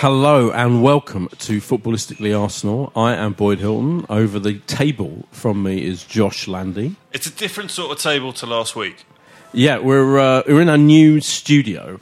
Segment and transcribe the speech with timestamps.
[0.00, 2.90] Hello and welcome to Footballistically Arsenal.
[2.96, 4.06] I am Boyd Hilton.
[4.08, 6.96] Over the table from me is Josh Landy.
[7.12, 9.04] It's a different sort of table to last week.
[9.52, 12.00] Yeah, we're uh, we're in our new studio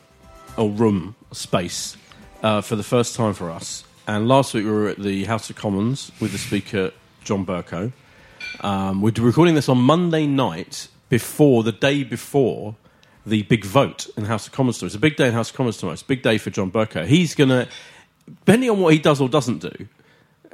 [0.56, 1.96] or room space
[2.44, 3.82] uh, for the first time for us.
[4.06, 6.92] And last week we were at the House of Commons with the Speaker
[7.24, 7.90] John Bercow.
[8.60, 12.76] Um, we're recording this on Monday night before the day before
[13.28, 14.88] the big vote in the House of Commons tomorrow.
[14.88, 15.92] It's a big day in the House of Commons tomorrow.
[15.94, 17.06] It's a big day for John Bercow.
[17.06, 17.68] He's going to,
[18.26, 19.86] depending on what he does or doesn't do,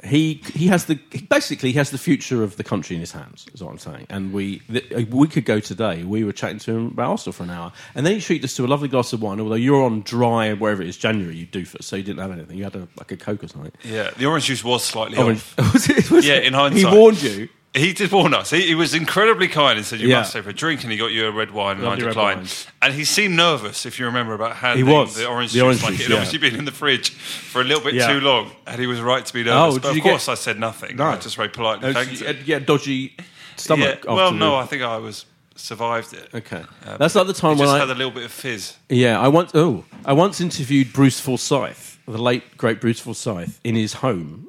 [0.03, 0.95] he he has the
[1.29, 3.47] basically he has the future of the country in his hands.
[3.53, 4.05] Is what I'm saying.
[4.11, 7.49] And we a week ago today we were chatting to him about Arsenal for an
[7.49, 9.39] hour, and then he treated us to a lovely glass of wine.
[9.39, 12.55] Although you're on dry wherever it is January, you doofus, so you didn't have anything.
[12.57, 13.71] You had a, like a coke or something.
[13.83, 15.73] Yeah, the orange juice was slightly Orange- off.
[15.73, 16.43] Was it- was Yeah, it?
[16.45, 16.91] in hindsight.
[16.93, 17.49] he warned you.
[17.75, 18.51] He did warn us.
[18.51, 20.19] He, he was incredibly kind and said, You Yeah.
[20.19, 22.65] must have a drink, and he got you a red wine, and I declined.
[22.81, 25.15] And he seemed nervous, if you remember, about handing was.
[25.15, 25.63] the orange The juice.
[25.63, 26.15] orange like juice, it had yeah.
[26.17, 28.07] obviously been in the fridge for a little bit Yeah.
[28.13, 29.73] too long, and he was right to be Oh, nervous.
[29.75, 30.99] did but of you get- course, I said nothing.
[31.01, 32.45] I just very politely Uh, thanked him.
[32.47, 33.15] had- dodgy
[33.57, 34.05] stomach.
[34.05, 35.25] Yeah, well, no, the- I think I was
[35.55, 36.29] survived it.
[36.33, 38.73] Okay, Uh, that's like the time when just I had a little bit of fizz.
[38.89, 43.75] Yeah, I once oh, I once interviewed Bruce Forsyth, the late great Bruce Forsyth, in
[43.75, 44.47] his home.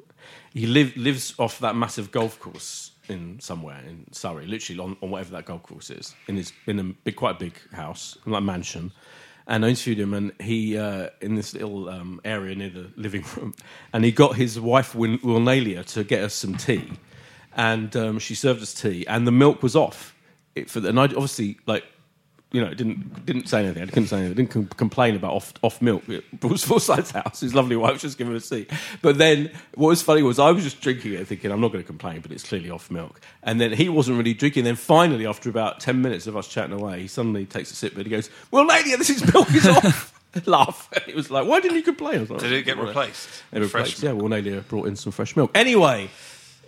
[0.53, 5.11] He live, lives off that massive golf course in somewhere in Surrey, literally on, on
[5.11, 6.15] whatever that golf course is.
[6.27, 8.91] In his in a big, quite a big house, like mansion.
[9.49, 13.23] And I interviewed him, and he uh, in this little um, area near the living
[13.35, 13.55] room,
[13.93, 16.91] and he got his wife Win- to get us some tea,
[17.55, 20.13] and um, she served us tea, and the milk was off.
[20.55, 21.85] It, for the, and I obviously like
[22.51, 23.83] you know, didn't didn't say anything.
[23.83, 24.35] I couldn't say anything.
[24.35, 26.07] Didn't com- complain about off off milk.
[26.07, 27.41] It was Forsyth's house.
[27.41, 28.71] His lovely wife was just giving him a seat.
[29.01, 31.83] But then what was funny was I was just drinking it, thinking I'm not going
[31.83, 33.19] to complain, but it's clearly off milk.
[33.43, 34.63] And then he wasn't really drinking.
[34.63, 37.95] Then finally, after about ten minutes of us chatting away, he suddenly takes a sip,
[37.95, 40.13] and he goes, "Well, lady, this is milk is off."
[40.45, 40.89] Laugh.
[41.07, 42.17] It was like, why didn't you complain?
[42.17, 43.27] I was like, Did it get "Well, replaced?
[43.51, 43.95] With replaced.
[43.97, 45.51] fresh Yeah, well, Nalia brought in some fresh milk.
[45.55, 46.09] Anyway,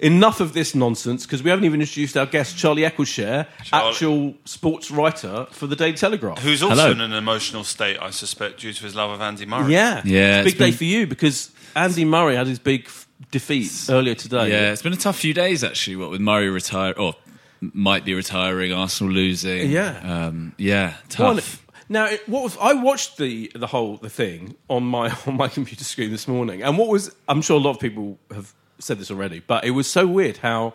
[0.02, 3.90] enough of this nonsense because we haven't even introduced our guest, Charlie Eccleshare, Charlie.
[3.90, 6.40] actual sports writer for the Daily Telegraph.
[6.40, 6.92] Who's also Hello.
[6.92, 9.74] in an emotional state, I suspect, due to his love of Andy Murray.
[9.74, 12.60] Yeah, Yeah, It's a big it's been- day for you because Andy Murray had his
[12.60, 14.50] big f- defeat earlier today.
[14.50, 15.98] Yeah, it's been a tough few days actually.
[15.98, 17.16] What with Murray retire or
[17.62, 19.70] might be retiring, Arsenal losing.
[19.70, 20.00] Yeah.
[20.28, 21.66] um, yeah, Well, tough.
[21.92, 25.48] Now, it- what was, I watched the the whole the thing on my on my
[25.48, 29.00] computer screen this morning, and what was I'm sure a lot of people have said
[29.00, 30.74] this already, but it was so weird how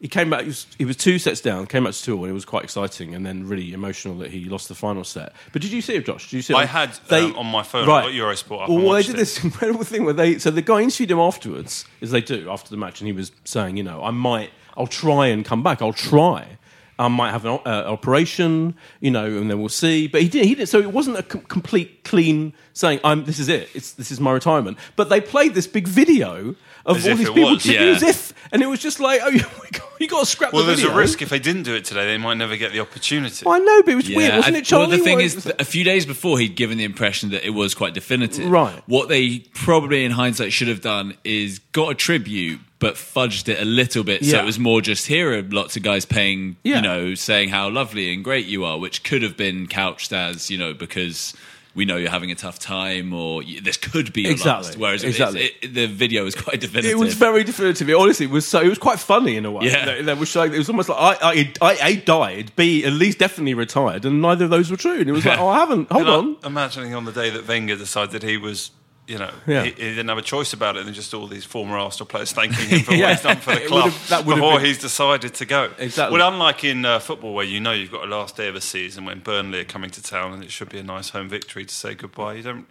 [0.00, 0.42] he came back.
[0.42, 2.64] He was, he was two sets down, came back to two, and it was quite
[2.64, 5.32] exciting, and then really emotional that he lost the final set.
[5.52, 6.30] But did you see it, Josh?
[6.30, 6.56] Did you see it?
[6.56, 9.18] I had, um, on my phone, I got Eurosport up Well, they did it.
[9.18, 12.70] this incredible thing where they so the guy interviewed him afterwards, as they do after
[12.70, 15.80] the match, and he was saying, you know, I might, I'll try and come back,
[15.80, 16.58] I'll try.
[16.98, 20.08] I might have an uh, operation, you know, and then we'll see.
[20.08, 20.46] But he did.
[20.46, 20.66] He did.
[20.66, 23.24] So it wasn't a com- complete clean saying, "I'm.
[23.26, 23.68] This is it.
[23.74, 26.54] It's this is my retirement." But they played this big video
[26.86, 27.62] of As all if these it people was.
[27.62, 27.94] kicking Yeah.
[27.94, 30.62] as if, and it was just like, "Oh, you got, you got to scrap Well,
[30.62, 32.72] the there's video." a risk if they didn't do it today, they might never get
[32.72, 33.44] the opportunity.
[33.44, 34.86] Well, I know, but it was weird, wasn't I- it, Charlie?
[34.88, 37.30] Well, the thing Where is, it was- a few days before, he'd given the impression
[37.30, 38.48] that it was quite definitive.
[38.48, 38.82] Right.
[38.86, 43.60] What they probably, in hindsight, should have done is got a tribute, but fudged it
[43.60, 44.42] a little bit, so Yeah.
[44.42, 46.76] it was more just here are lots of guys paying, Yeah.
[46.76, 50.50] you know, saying how lovely and great you are, which could have been couched as,
[50.50, 51.34] you know, because.
[51.76, 54.66] We know you're having a tough time, or this could be your Exactly.
[54.70, 54.78] last.
[54.78, 55.40] Whereas it- Exactly.
[55.42, 56.90] it, it, the video was quite definitive.
[56.90, 57.88] It was very definitive.
[57.88, 58.60] It honestly was so.
[58.62, 59.66] It was quite funny in a way.
[59.66, 59.84] Yeah.
[59.84, 60.52] They, they were showing.
[60.54, 64.20] It was almost like I, I, I, A died, B at least definitely retired, and
[64.22, 64.98] neither of those were true.
[65.00, 65.92] And it was like, oh, I haven't.
[65.92, 66.36] Hold And I- on.
[66.44, 68.70] Imagining on the day that Wenger decided he was,
[69.06, 69.62] you know, Yeah.
[69.64, 72.32] he, he didn't have a choice about it than just all these former Arsenal players
[72.32, 73.02] thanking him for Yeah.
[73.02, 75.70] what he's done for the club would've- before been- he's decided to go.
[75.78, 76.18] Exactly.
[76.18, 78.60] Well, unlike in uh, football where you know you've got a last day of a
[78.60, 81.64] season when Burnley are coming to town and it should be a nice home victory
[81.64, 82.34] to say goodbye.
[82.34, 82.66] You don't.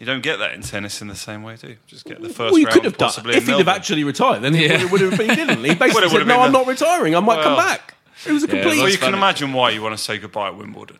[0.00, 1.76] You don't get that in tennis in the same way, do you?
[1.86, 4.42] Just get the first Well, you round could have done if he'd have actually retired.
[4.42, 5.30] Then it would have been.
[5.30, 5.58] He didn't.
[5.64, 7.14] He basically Well, said, "No, I'm not retiring.
[7.14, 7.94] I might come back."
[8.26, 8.78] It was a complete.
[8.80, 10.98] Well, you can imagine why you want to say goodbye at Wimbledon.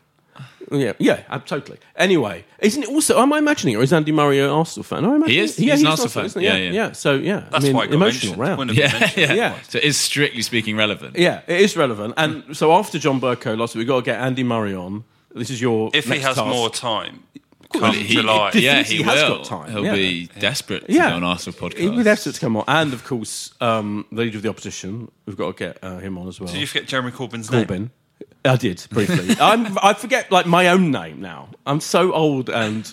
[0.71, 1.77] Yeah, yeah, uh, totally.
[1.95, 3.19] Anyway, isn't it also?
[3.19, 5.05] Am I imagining, or is Andy Murray an Arsenal fan?
[5.05, 5.35] Am I imagining?
[5.37, 5.59] He is.
[5.59, 6.25] Yeah, He's an an Arsenal fan.
[6.25, 6.47] isn't he?
[6.47, 6.91] Yeah, yeah, yeah.
[6.93, 8.37] So yeah, That's I mean, why it got emotional mentioned.
[8.39, 8.57] round.
[8.57, 9.37] Wouldn't have been Yeah, mentioned.
[9.37, 9.51] yeah.
[9.55, 9.61] Yeah.
[9.69, 11.17] So it is strictly speaking relevant.
[11.17, 12.15] Yeah, it is relevant.
[12.17, 15.03] And so after John Bercow lost, we've got to get Andy Murray on.
[15.35, 16.47] This is your If he next has task.
[16.47, 17.23] more time,
[17.73, 18.49] Well, come he- July.
[18.51, 19.37] he- yeah, he he, has will.
[19.37, 19.93] got time, He'll yeah.
[19.93, 21.77] be desperate to Yeah, go on Arsenal podcast.
[21.77, 25.11] He would have to come on, and of course, um, the leader of the opposition.
[25.27, 26.51] We've got to get uh, him on as well.
[26.51, 27.67] Did you forget Jeremy Corbyn's name?
[27.67, 27.89] Corbyn.
[28.45, 29.35] I did briefly.
[29.41, 31.49] I'm, I forget like my own name now.
[31.65, 32.91] I'm so old and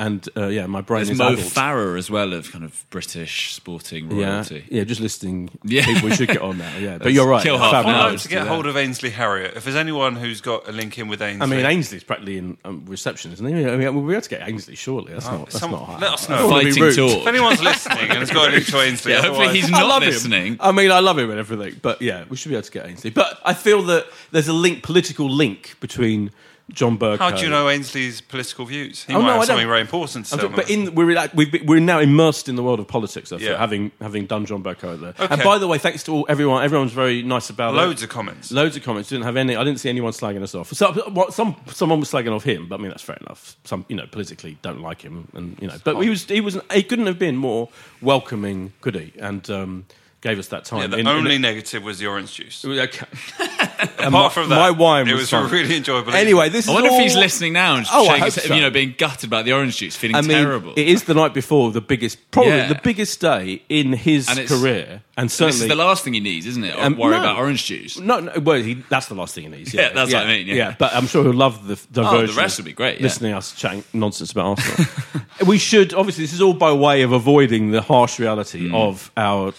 [0.00, 1.46] and uh, yeah, my brain There's is Mo adult.
[1.46, 4.64] Farah as well of kind of British sporting Yeah, royalty.
[4.70, 5.84] yeah, just listing Yeah.
[5.84, 6.76] people we should get on now.
[6.78, 7.42] Yeah, but you're right.
[7.42, 9.56] kill half I'd hour like to get hold of Ainsley Harriott.
[9.56, 12.56] If there's anyone who's got a link in with Ainsley, I mean, Ainsley's practically in
[12.64, 13.52] um, reception, isn't he?
[13.68, 15.12] I mean, we'll be able to get Ainsley, surely.
[15.12, 15.46] That's not.
[15.46, 16.00] That's some- not hard.
[16.00, 16.36] let us know.
[16.38, 17.20] don't wanna be Fighting talk.
[17.20, 19.80] if anyone's listening and has got a link to Ainsley, Yeah, hopefully otherwise- he's I
[19.80, 20.46] not love listening.
[20.54, 20.56] him.
[20.60, 22.86] I mean, I love him and everything, but yeah, we should be able to get
[22.86, 23.10] Ainsley.
[23.10, 26.30] But I feel that there's a link, political link between
[26.72, 27.18] John Burke.
[27.20, 29.04] How do you know Ainsley's political views?
[29.04, 31.14] He Oh, might no, have I something don't- very important to tell but in, we're,
[31.46, 33.58] been- we're now immersed in the world of politics, I feel, Yeah.
[33.58, 35.10] having having done John Bercow there.
[35.18, 35.26] Okay.
[35.34, 36.64] And by the way, thanks to all, everyone.
[36.64, 38.04] Everyone's very nice about Loads it.
[38.06, 38.50] of comments.
[38.52, 39.08] Loads of comments.
[39.08, 39.56] Didn't have any.
[39.56, 40.72] I didn't see anyone slagging us off.
[40.72, 43.56] So, what, some someone was slagging off him, but I mean that's fair enough.
[43.64, 46.58] Some you know politically don't like him, and you know, but he was he was
[46.72, 47.68] he couldn't have been more
[48.00, 49.12] welcoming, could he?
[49.18, 49.86] And um,
[50.20, 50.80] gave us that time.
[50.82, 52.64] Yeah, the In- in- only negative was the orange juice.
[52.64, 53.06] Okay.
[53.98, 56.12] Apart from that, my wine it was was, really enjoyable.
[56.14, 58.54] Anyway, this I is wonder all- if he's listening now and Oh, I his so.
[58.54, 60.72] you know, being gutted about the orange juice, feeling I mean, terrible.
[60.76, 62.68] it is the night before the biggest, probably Yeah.
[62.68, 66.20] the biggest day in his And career, and this certainly is the last thing he
[66.20, 66.74] needs, isn't it?
[66.76, 67.20] Or Um, worry no.
[67.20, 67.98] about orange juice.
[67.98, 69.72] No, no well, he, that's the last thing he needs.
[69.74, 70.74] Yeah, Yeah, that's what I mean, yeah.
[70.78, 72.26] but I'm sure he'll love the diversion.
[72.34, 73.04] The rest would be great, yeah.
[73.04, 74.90] Listening to us chatting nonsense about Arsenal.
[75.46, 78.74] we should obviously this is all by way of avoiding the harsh reality Hmm.
[78.74, 79.52] of our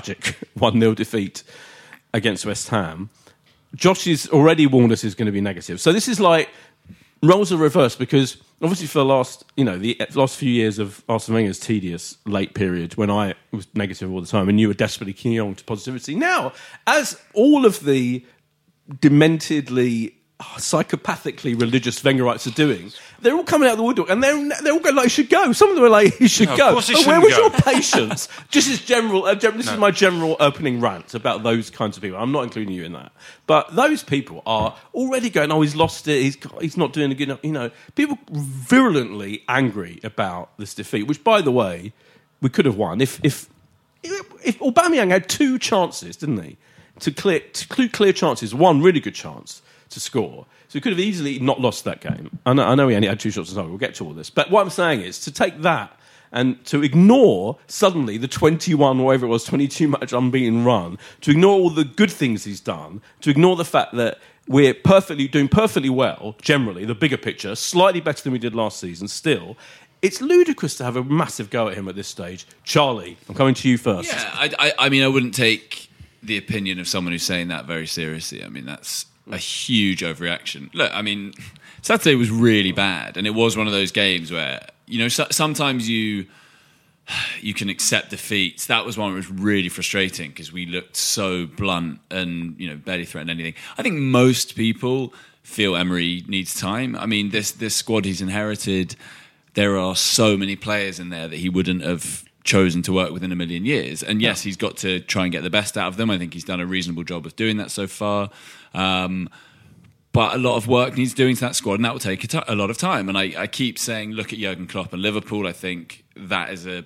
[0.00, 1.42] tragic one 0 defeat
[2.14, 3.10] against West Ham.
[3.74, 5.80] Josh has already warned us is going to be negative.
[5.80, 6.48] So this is like
[7.22, 11.02] roles are reversed because obviously for the last you know the last few years of
[11.08, 14.74] Arsene Wenger's tedious late period when I was negative all the time and you were
[14.74, 16.14] desperately clinging on to positivity.
[16.14, 16.52] Now,
[16.86, 18.24] as all of the
[18.90, 24.36] dementedly psychopathically religious Wengerites are doing, they're all coming out of the woodwork and they're
[24.62, 25.52] they're all going like he should go.
[25.52, 26.80] Some of them are like he should No, go.
[26.80, 27.40] he where was go.
[27.40, 28.28] your patience?
[28.50, 32.02] Just as general, uh, gen- this is my general opening rant about those kinds of
[32.02, 32.18] people.
[32.18, 33.10] I'm not including you in that,
[33.46, 35.50] but those people are already going.
[35.50, 36.22] Oh, he's lost it.
[36.22, 37.40] He's he's not doing a good enough.
[37.42, 41.04] You know, people virulently angry about this defeat.
[41.08, 41.92] Which, by the way,
[42.40, 43.48] we could have won if if
[44.04, 46.56] if Aubameyang had two chances, didn't he?
[47.00, 50.46] To clear to clear chances, one really good chance to score.
[50.68, 52.38] So he could have easily not lost that game.
[52.44, 53.70] I know, I know he only had two shots on target.
[53.70, 54.30] We'll get to all this.
[54.30, 55.98] But what I'm saying is to take that
[56.30, 61.52] and to ignore suddenly the 21, whatever it was, 22 match unbeaten run, to ignore
[61.52, 65.90] all the good things he's done, to ignore the fact that we're perfectly doing perfectly
[65.90, 69.56] well, generally, the bigger picture, slightly better than we did last season still.
[70.00, 72.46] It's ludicrous to have a massive go at him at this stage.
[72.62, 74.12] Charlie, I'm coming to you first.
[74.12, 75.90] Yeah, I, I, I mean, I wouldn't take
[76.22, 78.44] the opinion of someone who's saying that very seriously.
[78.44, 80.72] I mean, that's a huge overreaction.
[80.74, 81.34] Look, I mean,
[81.82, 85.26] Saturday was really bad, and it was one of those games where you know so,
[85.30, 86.26] sometimes you
[87.40, 88.66] you can accept defeats.
[88.66, 92.76] That was one that was really frustrating because we looked so blunt and you know
[92.76, 93.54] barely threatened anything.
[93.76, 96.96] I think most people feel Emery needs time.
[96.96, 98.96] I mean, this this squad he's inherited,
[99.54, 103.22] there are so many players in there that he wouldn't have chosen to work with
[103.22, 104.02] in a million years.
[104.02, 106.10] And yes, he's got to try and get the best out of them.
[106.10, 108.30] I think he's done a reasonable job of doing that so far.
[108.74, 109.28] Um,
[110.12, 112.54] but a lot of work needs doing to that squad, and that will take a,
[112.54, 113.08] lot of time.
[113.08, 115.46] And I, I keep saying, look at Jurgen Klopp and Liverpool.
[115.46, 116.84] I think that is a,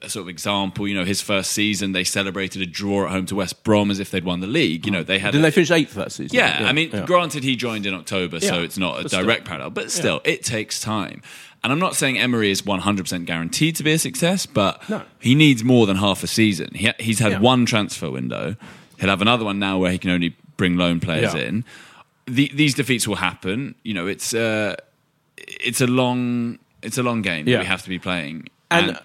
[0.00, 0.86] a sort of example.
[0.86, 3.98] You know, his first season, they celebrated a draw at home to West Brom as
[3.98, 4.86] if they'd won the league.
[4.86, 6.36] You know, they had Didn't they finish eighth that season?
[6.36, 7.04] yeah, I mean, yeah.
[7.04, 9.22] granted, he joined in October, so Yeah, it's not a but still.
[9.24, 11.22] direct parallel, but still, it takes time.
[11.62, 15.02] And I'm not saying Emery is 100% guaranteed to be a success, but No.
[15.18, 16.70] he needs more than half a season.
[16.72, 17.40] He, he's had Yeah.
[17.40, 18.56] one transfer window.
[18.98, 21.48] He'll have another one now where he can only bring loan players Yeah.
[21.48, 21.64] in.
[22.26, 23.74] The, these defeats will happen.
[23.82, 24.76] You know, it's uh,
[25.36, 27.56] it's a long it's a long game Yeah.
[27.56, 28.48] that we have to be playing.
[28.70, 28.98] And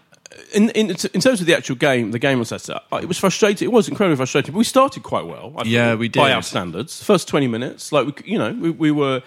[0.53, 2.83] in, in in terms of the actual game, the game was set up.
[3.03, 3.65] It was frustrating.
[3.69, 4.51] It was incredibly frustrating.
[4.53, 5.53] But we started quite well.
[5.57, 7.01] I Yeah, thought, we by our standards.
[7.03, 9.21] First twenty minutes, like we, you know, we, we were.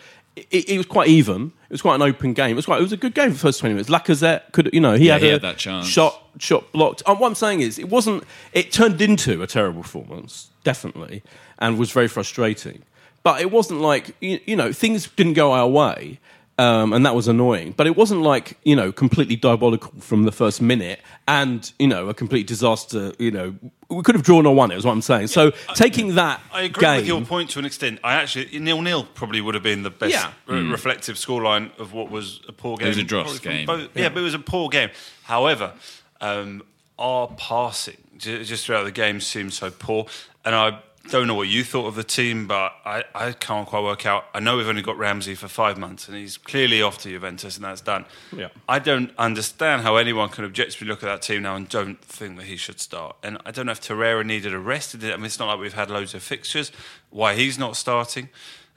[0.51, 1.53] It, it was quite even.
[1.69, 2.51] It was quite an open game.
[2.53, 2.79] It was quite.
[2.81, 3.91] It was a good game for the first twenty minutes.
[3.91, 5.87] Lacazette could, you know, he Yeah, had he a had that chance.
[5.87, 7.03] shot, shot blocked.
[7.07, 8.25] Um, what I'm saying is, it wasn't.
[8.53, 11.23] It turned into a terrible performance, definitely,
[11.59, 12.83] and was very frustrating.
[13.23, 16.19] But it wasn't like you, you know things didn't go our way.
[16.61, 17.73] Um, and that was annoying.
[17.77, 22.09] But it wasn't like you know completely diabolical from the first minute, and you know
[22.09, 23.13] a complete disaster.
[23.21, 23.55] You know
[23.89, 24.77] we could have drawn or won it.
[24.79, 25.29] Is what I'm saying.
[25.29, 28.01] So taking that I agree game, with your point to an extent.
[28.03, 30.33] I actually nil nil probably would have been the best Yeah.
[30.47, 32.87] re- reflective scoreline of what was a poor game.
[32.87, 33.65] It was a dross game.
[33.67, 34.09] both- yeah.
[34.09, 34.91] but it was a poor game.
[35.23, 35.75] However,
[36.21, 36.63] um,
[36.99, 40.07] our passing just throughout the game seemed so poor,
[40.45, 43.83] and I don't know what you thought of the team, but I, I can't quite
[43.83, 44.27] work out.
[44.35, 47.57] I know we've only got Ramsey for five months, and he's clearly off to Juventus,
[47.57, 48.05] and that's done.
[48.35, 48.49] Yeah.
[48.69, 52.37] I don't understand how anyone can objectively look at that team now and don't think
[52.39, 53.17] that he should start.
[53.23, 54.95] And I don't know if Torreira needed a rest.
[54.95, 55.13] In it.
[55.13, 56.71] I mean, it's not like we've had loads of fixtures.
[57.11, 58.29] Why he's not starting?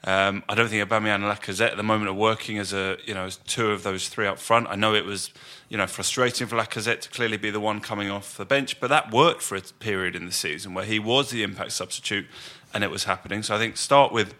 [0.04, 3.14] Um, I don't think Aubameyang and Lacazette at the moment are working as a you
[3.14, 4.66] know as two of those three up front.
[4.68, 5.30] I know it was
[5.68, 8.88] you know frustrating for Lacazette to clearly be the one coming off the bench, but
[8.88, 12.26] that worked for a period in the season where he was the impact substitute,
[12.74, 13.42] and it was happening.
[13.44, 14.34] So I think start with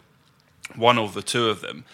[0.74, 1.84] one or the two of them,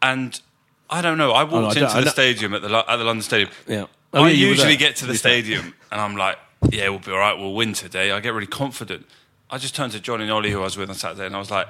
[0.00, 0.40] and
[0.88, 1.32] I don't know.
[1.32, 3.50] I walked Oh, no, I into the stadium at the at the London Stadium.
[3.66, 3.86] Yeah.
[4.12, 6.36] Oh, I yeah, usually get to the stadium and I'm like,
[6.70, 7.38] yeah, we'll be all right.
[7.38, 8.10] We'll win today.
[8.10, 9.06] I get really confident.
[9.48, 11.38] I just turned to Johnny and Ollie, who I was with on Saturday, and I
[11.38, 11.68] was like,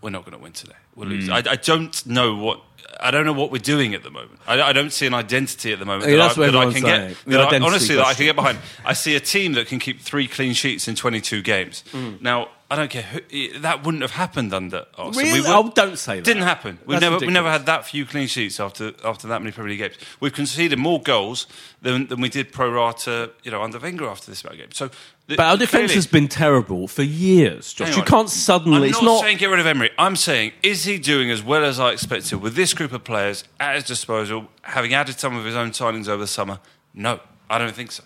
[0.00, 0.74] we're not going to win today.
[0.94, 1.28] We'll lose.
[1.28, 2.60] I, I don't know what.
[3.00, 4.40] I don't know what we're doing at the moment.
[4.46, 6.58] I, I don't see an identity at the moment Yeah, that, that's I, what that
[6.58, 7.08] I can saying.
[7.10, 7.16] get.
[7.24, 8.58] The That I, identity honestly, that I can get behind.
[8.84, 11.84] I see a team that can keep three clean sheets in 22 games.
[11.92, 12.20] Mm.
[12.22, 13.02] Now, I don't care.
[13.02, 15.12] Who, that wouldn't have happened under Arsenal.
[15.26, 15.40] Really?
[15.42, 16.24] would- Oh, don't say that.
[16.24, 16.78] Didn't happen.
[16.86, 19.70] We've That's never, we never had that few clean sheets after after that many Premier
[19.70, 19.94] League games.
[20.20, 21.46] We've conceded more goals
[21.82, 24.72] than, than we did pro rata, you know, under Wenger after this about game.
[24.72, 24.90] So,
[25.28, 27.94] the- But our defence has been terrible for years, Josh.
[27.94, 28.08] You on.
[28.08, 28.78] can't suddenly.
[28.78, 29.90] I'm it's not, saying get rid of Emery.
[29.98, 33.44] I'm saying is he doing as well as I expected with this group of players
[33.60, 36.58] at his disposal, having added some of his own signings over the summer?
[36.94, 38.04] No, I don't think so.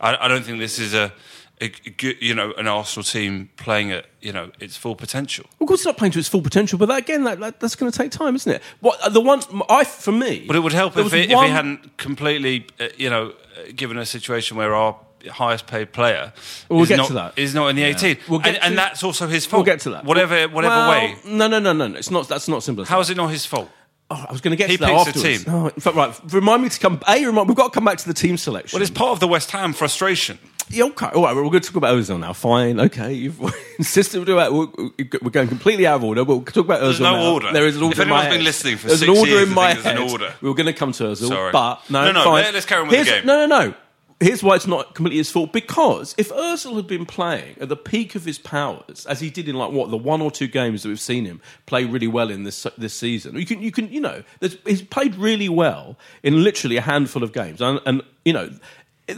[0.00, 1.12] I, I don't think this is a,
[1.60, 5.46] a good, you know, an Arsenal team playing at you know its full potential.
[5.60, 7.76] Of course, it's not playing to its full potential, but that, again, that, that, that's
[7.76, 8.62] going to take time, isn't it?
[8.80, 11.48] What the one I for me, But it would help if was he, if he
[11.48, 14.96] hadn't completely, uh, you know, uh, given a situation where our
[15.32, 16.32] highest paid player
[16.68, 17.38] We'll is, get not, to that.
[17.38, 18.18] is not in the 18.
[18.28, 19.58] We'll get and, and that's also his fault.
[19.60, 20.04] We'll get to that.
[20.04, 21.16] Whatever, whatever Well, way.
[21.26, 21.86] No, no, no, no.
[21.96, 22.28] It's not.
[22.28, 22.84] That's not simple.
[22.84, 23.02] How that.
[23.02, 23.70] is it not his fault?
[24.10, 25.22] Oh, I was going to get He to that afterwards.
[25.22, 25.52] team.
[25.52, 26.14] No, in fact, right.
[26.32, 27.00] Remind me to come.
[27.08, 28.76] A, remind, we've got to come back to the team selection.
[28.76, 30.38] Well, it's part of the West Ham frustration.
[30.68, 31.06] Yeah, okay.
[31.06, 32.32] All right, we're going to talk about Ozil now.
[32.34, 32.80] Fine.
[32.80, 33.12] Okay.
[33.14, 33.40] You've
[33.78, 34.52] insisted we do that.
[34.52, 36.22] We're, going completely out of order.
[36.24, 37.32] We'll talk about Ozil There's no now.
[37.32, 37.52] order.
[37.52, 38.44] There is an order If in my anyone's been head.
[38.44, 40.34] listening for There's six an order years, in my think there's an order.
[40.42, 41.52] We were going to come to Ozil, Sorry.
[41.52, 42.44] but no, No, no, fine.
[42.44, 43.26] let- let's carry on with the game.
[43.26, 43.74] No, no, no.
[44.20, 45.52] Here's why it's not completely his fault.
[45.52, 49.48] Because if Ozil had been playing at the peak of his powers, as he did
[49.48, 52.30] in like what the one or two games that we've seen him play really well
[52.30, 54.22] in this this season, you can you can you know
[54.64, 58.50] he's played really well in literally a handful of games, and, and you know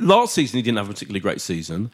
[0.01, 1.91] last season he didn't have a particularly great season.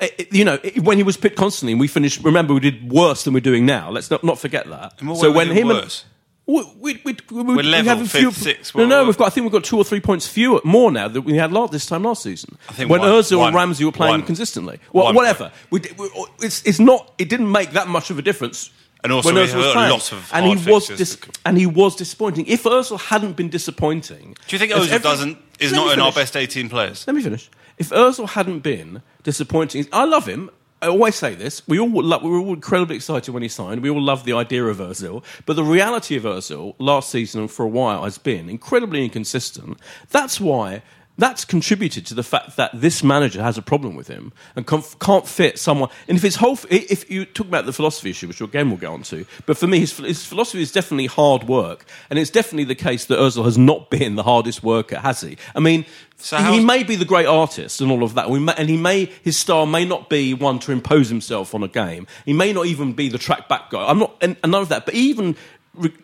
[0.00, 2.20] It- you know, it- when he was picked constantly, and we finished.
[2.24, 3.90] Remember, we did worse than we're doing now.
[3.90, 4.98] Let's not, not forget that.
[5.20, 6.04] so when him worse?
[6.46, 9.26] We, we, we, we, We're level, have a few, fifth, sixth, No, no, we've got.
[9.26, 11.72] I think we've got two or three points fewer, more now than we had last
[11.72, 12.58] this time last season.
[12.68, 13.08] I think when one-
[13.48, 14.78] and Ramsey were playing one- consistently.
[14.92, 15.52] Well, one whatever.
[15.70, 16.08] We, did- we,
[16.40, 17.12] it's, it's not.
[17.18, 18.70] It didn't make that much of a difference.
[19.02, 19.90] And also when we Ozil have was a playing.
[19.90, 22.46] lot of and hard he was fixtures dis- to- and he was disappointing.
[22.46, 25.84] If Özil hadn't been disappointing, Do you think as Ozil every- doesn't is Let me
[25.84, 26.26] not in our finish.
[26.32, 27.06] best 18 players?
[27.06, 27.50] Let me finish.
[27.78, 30.50] If Özil hadn't been disappointing, I love him.
[30.84, 31.66] I always say this.
[31.66, 33.82] We all lo- we were all incredibly excited when he signed.
[33.82, 35.24] We all loved the idea of Özil.
[35.46, 39.78] But the reality of Özil last season and for a while has been incredibly inconsistent.
[40.10, 40.82] That's why
[41.16, 44.84] That's contributed to the fact that this manager has a problem with him and can't,
[44.98, 45.88] can't fit someone.
[46.08, 48.88] And if his whole, if you talk about the philosophy issue, which again we'll get
[48.88, 52.64] on to, but for me, his, his philosophy is definitely hard work, and it's definitely
[52.64, 55.36] the case that Özil has not been the hardest worker, has he?
[55.54, 58.68] I mean, So he may be the great artist and all of that, may, and
[58.68, 62.08] he may his style may not be one to impose himself on a game.
[62.24, 63.86] He may not even be the track back guy.
[63.86, 64.84] I'm not, and, and none of that.
[64.84, 65.36] But even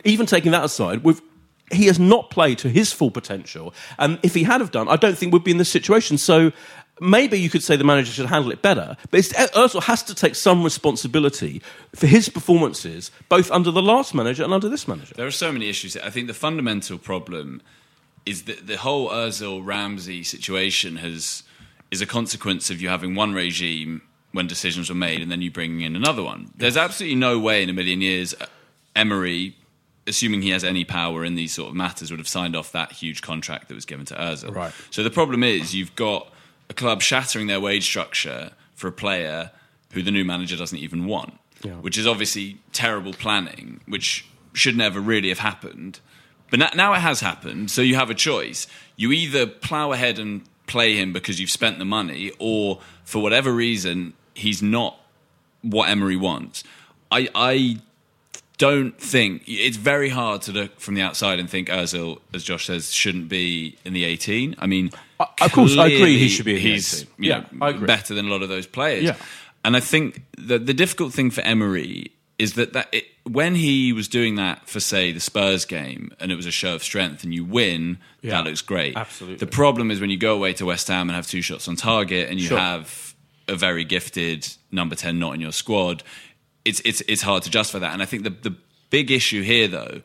[0.05, 1.23] even taking that aside, with
[1.71, 4.97] he has not played to his full potential, and if he had have done, I
[4.97, 6.19] don't think we'd be in this situation.
[6.19, 6.53] So.
[7.03, 10.15] Maybe you could say the manager should handle it better, but it's, Özil has to
[10.15, 11.63] take some responsibility
[11.95, 15.15] for his performances, both under the last manager and under this manager.
[15.15, 15.97] There are so many issues.
[15.97, 17.63] I think the fundamental problem
[18.27, 21.43] is that the whole Özil Ramsey situation has
[21.91, 25.51] is a consequence of you having one regime when decisions were made, and then you
[25.51, 26.53] bringing in another one.
[26.57, 28.47] There's absolutely no way in a million years uh,
[28.95, 29.57] Emery,
[30.11, 32.93] assuming he has any power in these sort of matters, would have signed off that
[32.93, 34.55] huge contract that was given to Özil.
[34.55, 34.73] Right.
[34.91, 36.31] So the problem is you've got
[36.69, 39.51] a club shattering their wage structure for a player
[39.93, 41.73] who the new manager doesn't even want, Yeah.
[41.77, 46.01] which is obviously terrible planning, which should never really have happened.
[46.51, 48.67] But now, now it has happened, so you have a choice.
[48.97, 53.53] You either plough ahead and play him because you've spent the money, or for whatever
[53.53, 54.99] reason, he's not
[55.63, 56.65] what Emery wants.
[57.13, 57.81] I, I
[58.61, 62.67] don't think it's very hard to look from the outside and think Özil, as Josh
[62.67, 64.55] says, shouldn't be in the 18.
[64.59, 67.15] I mean, I- of course, I agree he should be he's, 18.
[67.19, 67.87] Yeah, know, I agree.
[67.87, 69.05] better than a lot of those players.
[69.05, 69.17] Yeah.
[69.65, 73.93] And I think that the difficult thing for Emery is that, that it, when he
[73.95, 77.25] was doing that for say the Spurs game and it was a show of strength
[77.25, 78.95] and you win, Yeah, that looks great.
[78.97, 79.39] absolutely.
[79.39, 81.77] The problem is when you go away to West Ham and have two shots on
[81.77, 82.59] target and you Sure.
[82.59, 83.15] have
[83.49, 86.03] a very gifted number ten not in your squad,
[86.65, 87.93] it's it's it's hard to justify that.
[87.93, 88.57] And I think the the
[88.91, 90.03] big issue here though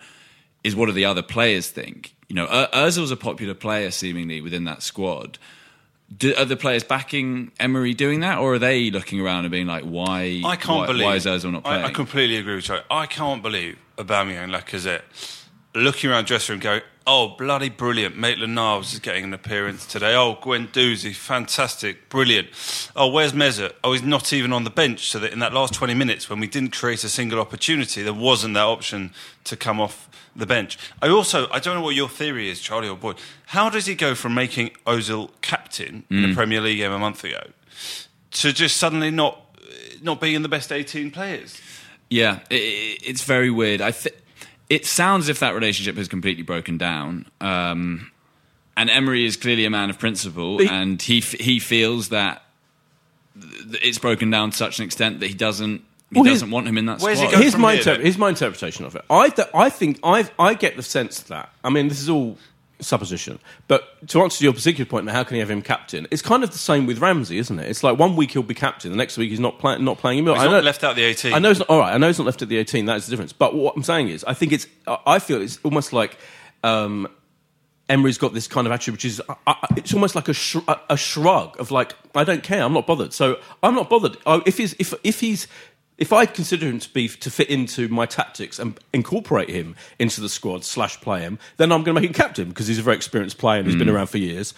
[0.63, 2.15] is what do the other players think?
[2.27, 5.37] You know, Ur- Özil's a popular player seemingly within that squad.
[6.15, 9.65] Do, are the players backing Emery doing that, or are they looking around and being
[9.67, 10.41] like, "Why?
[10.45, 11.05] I can't why, believe.
[11.05, 12.77] why is Özil not playing?" I, I completely agree with you.
[12.91, 15.01] I can't believe Aubameyang and Lacazette
[15.75, 18.17] looking around the dressing room going, "Oh, bloody brilliant!
[18.17, 20.15] Maitland Niles is getting an appearance today.
[20.15, 22.47] Oh, Guendouzi, fantastic, brilliant.
[22.95, 23.73] Oh, where's Mesut?
[23.83, 25.09] Oh, he's not even on the bench.
[25.09, 28.13] So that in that last twenty minutes, when we didn't create a single opportunity, there
[28.13, 29.13] wasn't that option
[29.45, 30.77] to come off." The bench.
[31.01, 33.15] I also, I don't know what your theory is, Charlie or Boyd.
[33.45, 36.27] How does he go from making Ozil captain in Mm.
[36.27, 37.41] the Premier League game a month ago
[38.31, 39.39] to just suddenly not
[40.01, 41.61] not being in the best 18 players.
[42.09, 43.79] Yeah, it, it- it's very weird.
[43.79, 44.13] I th-
[44.69, 47.25] it sounds as if that relationship has completely broken down.
[47.41, 48.11] Um,
[48.77, 52.43] and Emery is clearly a man of principle, He- and he f- he feels that
[53.39, 56.67] th- it's broken down to such an extent that he doesn't he Well, doesn't want
[56.67, 57.41] him in that where's he squad.
[57.41, 59.03] here's my here, inter- here's my interpretation of it.
[59.09, 62.37] I th- I think I I get the sense that I mean this is all
[62.79, 66.07] supposition, but to answer your particular point, how can you have him captain?
[66.11, 67.69] It's kind of the same with Ramsey, isn't it?
[67.69, 70.19] It's like one week he'll be captain, the next week he's not playing not playing
[70.19, 70.25] him.
[70.25, 71.33] He's I not left out the 18.
[71.33, 71.93] I know it's not, all right.
[71.93, 72.85] I know it's not left at the 18.
[72.85, 73.33] That is the difference.
[73.33, 74.67] But what I'm saying is, I think it's.
[74.87, 76.17] I- I feel it's almost like.
[76.63, 77.07] Um,
[77.87, 80.55] Emery's got this kind of attitude, which is uh, uh, it's almost like a, sh-
[80.89, 83.13] a, shrug of like I don't care, I'm not bothered.
[83.13, 84.17] So I'm not bothered.
[84.25, 85.47] Uh, if he's if if he's
[85.97, 90.19] if I consider him to be to fit into my tactics and incorporate him into
[90.19, 92.81] the squad slash play him, then I'm going to make him captain because he's a
[92.81, 93.93] very experienced player and he's been mm.
[93.93, 94.53] around for years.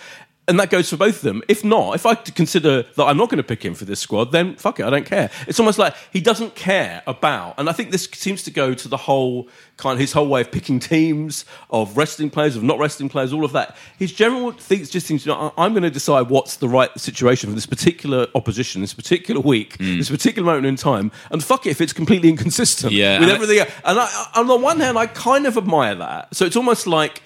[0.49, 1.43] And that goes for both of them.
[1.49, 4.31] If not, if I consider that I'm not going to pick him for this squad,
[4.31, 5.29] then fuck it, I don't care.
[5.45, 8.87] It's almost like he doesn't care about, and I think this seems to go to
[8.87, 12.79] the whole kind of his whole way of picking teams, of resting players, of not
[12.79, 13.75] resting players, all of that.
[13.99, 17.49] His general things just seems to, know, I'm going to decide what's the right situation
[17.49, 19.97] for this particular opposition, this particular week, hmm.
[19.97, 23.59] this particular moment in time, and fuck it if it's completely inconsistent Yeah, with everything.
[23.59, 23.71] else.
[23.83, 26.33] And I- on the one hand, I kind of admire that.
[26.33, 27.21] So it's almost like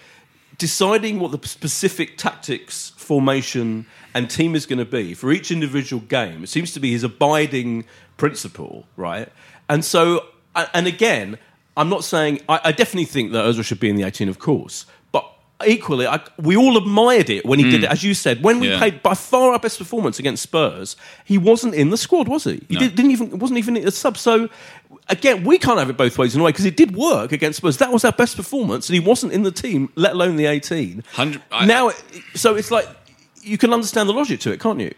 [0.58, 6.02] deciding what the specific tactics, formation, and team is going to be for each individual
[6.04, 6.46] game.
[6.46, 7.84] It seems to be his abiding
[8.16, 9.28] principle, right?
[9.68, 11.38] And so, and again,
[11.76, 14.40] I'm not saying I, I definitely think that Ozil should be in the 18, of
[14.40, 15.26] course, but
[15.68, 17.84] equally, I, we all admired it when he did hmm.
[17.84, 18.78] it, as you said, when we Yeah.
[18.78, 20.96] played by far our best performance against Spurs.
[21.26, 22.64] He wasn't in the squad, was he?
[22.70, 22.80] He No.
[22.80, 24.18] did, didn't even wasn't even a sub.
[24.18, 24.48] So
[25.10, 27.58] again, we can't have it both ways in a way because it did work against
[27.58, 27.78] Spurs.
[27.78, 31.04] That was our best performance, and he wasn't in the team, let alone the 18.
[31.14, 31.92] Hundred- I- now,
[32.34, 32.88] so it's like
[33.44, 34.94] you can understand the logic to it, can't you?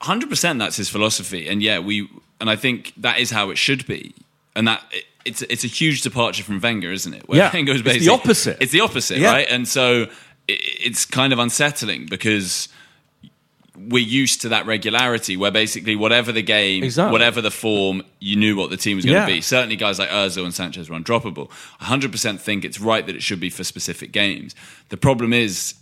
[0.00, 2.06] hundred percent that's his philosophy and yeah we
[2.40, 4.14] and i think that is how it should be
[4.54, 7.50] and that it, it's it's a huge departure from Wenger isn't it Where Yeah.
[7.50, 8.58] Wenger's It's the opposite.
[8.60, 9.32] it's the opposite Yeah.
[9.32, 10.02] right and so
[10.46, 12.68] it, it's kind of unsettling because
[13.76, 17.10] we're used to that regularity where basically whatever the game Exactly.
[17.12, 19.26] whatever the form you knew what the team was going Yeah.
[19.26, 21.48] to be certainly guys like Ozil and Sanchez were undroppable
[21.80, 24.54] 100% think it's right that it should be for specific games
[24.90, 25.74] the problem is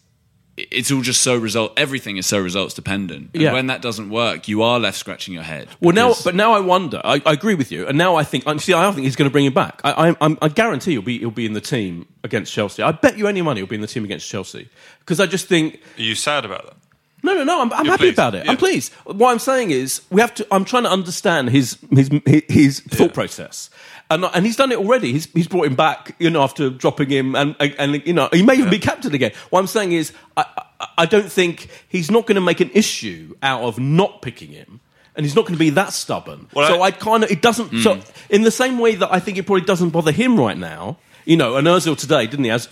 [0.56, 1.72] it's all just so result.
[1.78, 3.30] Everything is so results dependent.
[3.32, 3.52] And Yeah.
[3.54, 5.68] when that doesn't work, you are left scratching your head.
[5.80, 7.00] Well, now, but now I wonder.
[7.04, 8.46] I, I agree with you, and now I think.
[8.46, 9.80] I- See, I don't think he's going to bring him back.
[9.82, 12.82] I, I, I'm, I guarantee he'll be he'll be in the team against Chelsea.
[12.82, 14.68] I bet you any money he'll be in the team against Chelsea
[15.00, 16.76] because I just think Are you sad about that?
[17.24, 17.60] No, no, no.
[17.62, 18.44] I'm, I'm happy pleased, about it.
[18.44, 18.50] yeah.
[18.50, 18.92] I'm pleased.
[19.04, 20.46] What I'm saying is, we have to.
[20.50, 22.10] I'm trying to understand his his
[22.48, 23.70] his thought process,
[24.14, 25.12] and and he's done it already.
[25.12, 28.42] He's he's brought him back, you know, after dropping him, and and you know, he
[28.42, 29.32] may even be captain again.
[29.50, 30.44] What I'm saying is, I
[30.82, 34.50] I, I don't think he's not going to make an issue out of not picking
[34.50, 34.80] him.
[35.14, 36.48] And he's not going to be that stubborn.
[36.54, 37.82] Well, so I- I, kind of it doesn't.
[37.82, 38.00] So hmm.
[38.30, 40.96] in the same way that I think it probably doesn't bother him right now.
[41.24, 42.50] You know, and Ozil today didn't he?
[42.50, 42.68] Has,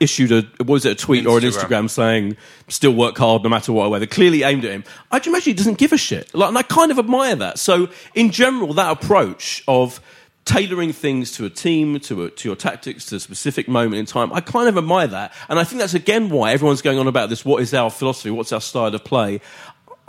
[0.00, 1.86] issued a was it a tweet or an Instagram.
[1.86, 2.36] Instagram saying
[2.68, 5.52] still work hard no matter what or whether clearly aimed at him i imagine he
[5.52, 8.90] doesn't give a shit like, and i kind of admire that so in general that
[8.90, 10.00] approach of
[10.48, 14.06] tailoring things to a team to, a, to your tactics to a specific moment in
[14.06, 17.06] time i kind of admire that and i think that's again why everyone's going on
[17.06, 19.40] about this what is our philosophy what's our style of play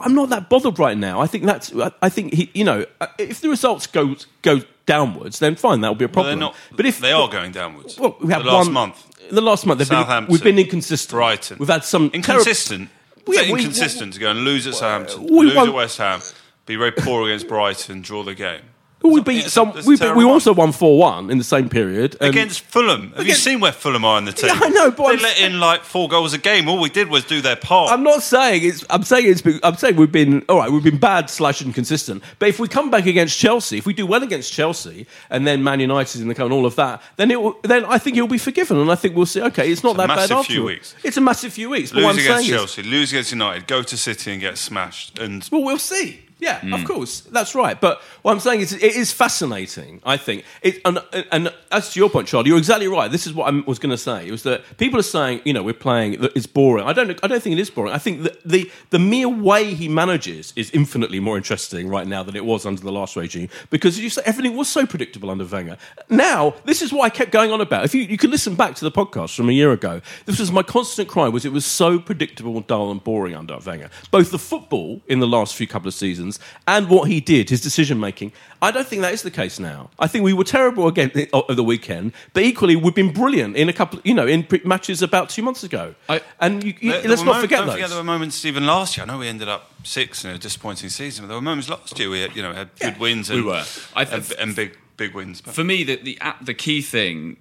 [0.02, 1.20] I'm not that bothered right now.
[1.20, 1.74] I think that's.
[2.02, 2.50] I- think he.
[2.54, 6.08] You know, uh, if the results go go downwards, then fine, that will be a
[6.08, 6.40] Well, problem.
[6.40, 6.56] they're not.
[6.74, 8.00] but if they are going downwards.
[8.00, 11.12] well, we have the last one, month, The last month, they've been, we've been inconsistent.
[11.18, 11.58] Brighton.
[11.60, 12.88] We've had some inconsistent.
[13.28, 15.74] Well, yeah, Is it we- inconsistent to go and lose at Southampton, we lose at
[15.74, 16.22] West Ham,
[16.66, 18.62] be very poor against Brighton, draw the game.
[19.02, 19.72] Well, we beat some.
[19.86, 23.10] We, beat, we also won four one in the same period and- against Fulham.
[23.12, 24.50] Have you Against- seen where Fulham are in the team?
[24.54, 26.68] Yeah, I know, but they I'm let in like four goals a game.
[26.68, 27.92] All we did was do their part.
[27.94, 28.84] I'm not saying it's.
[28.90, 29.42] I'm saying it's.
[29.42, 30.70] been- I'm saying we've been all right.
[30.70, 32.24] We've been bad slash inconsistent.
[32.40, 35.64] But if we come back against Chelsea, if we do well against Chelsea, and then
[35.64, 37.42] Man United in the cup and all of that, then it.
[37.42, 39.42] Will, then I think he'll be forgiven, and I think we'll see.
[39.42, 40.68] Okay, it's not that bad massive after few all.
[40.68, 40.94] weeks.
[41.04, 41.92] It's a massive few weeks.
[41.92, 44.58] But lose what I'm against saying Chelsea, lose against United, go to City and get
[44.58, 45.20] smashed.
[45.20, 46.26] And well, we'll see.
[46.40, 46.74] Yeah, Hmm.
[46.74, 47.80] of course, that's right.
[47.80, 50.02] But what I'm saying is, it is fascinating.
[50.06, 51.00] I think it, and,
[51.32, 53.12] and as to your point, Charlie, you're exactly right.
[53.12, 54.28] This is what I was going to say.
[54.28, 56.22] It was that people are saying, you know, we're playing.
[56.22, 56.86] that It's boring.
[56.86, 57.20] I don't.
[57.24, 57.92] I don't think it is boring.
[57.94, 62.24] I think that the the mere way he manages is infinitely more interesting right now
[62.24, 65.46] than it was under the last regime because you say everything was so predictable under
[65.46, 65.78] Wenger.
[66.10, 67.84] Now, this is what I kept going on about.
[67.86, 70.52] If you you could listen back to the podcast from a year ago, this was
[70.52, 73.90] my constant cry was it was so predictable, dull, and boring under Wenger.
[74.12, 76.29] Both the football in the last few couple of seasons
[76.68, 78.34] and what he did, his decision making.
[78.62, 79.90] I don't think that is the case now.
[79.98, 83.70] I think we were terrible again of the weekend, but equally we've been brilliant in
[83.70, 85.96] a couple, you know, in pre- matches about two months ago.
[86.10, 87.76] I- and you, you- There- there let's were not mo- forget don't those.
[87.76, 89.06] forget there were moments even last year.
[89.06, 91.98] I know we ended up six in a disappointing season, but there were moments last
[91.98, 93.64] year we had, you know, had good wins and, We were.
[93.96, 95.40] I th- and, and big big wins.
[95.42, 97.38] But for me, the, the the key thing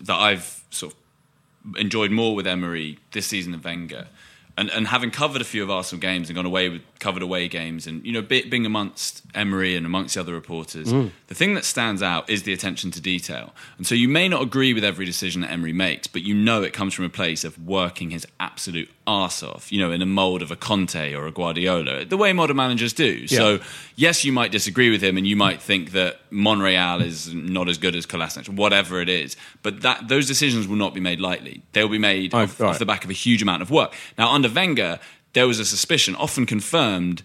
[0.00, 4.06] that I've sort of enjoyed more with Emery this season than Wenger,
[4.56, 7.48] and, and having covered a few of Arsenal games and gone away with covered away
[7.48, 11.10] games, and you know, be, being amongst Emery and amongst the other reporters, mm.
[11.26, 13.52] the thing that stands out is the attention to detail.
[13.78, 16.62] And so you may not agree with every decision that Emery makes, but you know
[16.62, 20.06] it comes from a place of working his absolute arse off, you know, in a
[20.06, 23.26] mould of a Conte or a Guardiola, the way modern managers do.
[23.28, 23.60] So
[23.96, 27.76] yes, you might disagree with him, and you might think that Monreal is not as
[27.78, 29.36] good as Kolasinac, whatever it is.
[29.62, 31.62] But that those decisions will not be made lightly.
[31.72, 32.70] They'll be made Oh, off, right.
[32.70, 33.92] off the back of a huge amount of work.
[34.16, 34.98] Now, under Wenger,
[35.34, 37.22] there was a suspicion, often confirmed.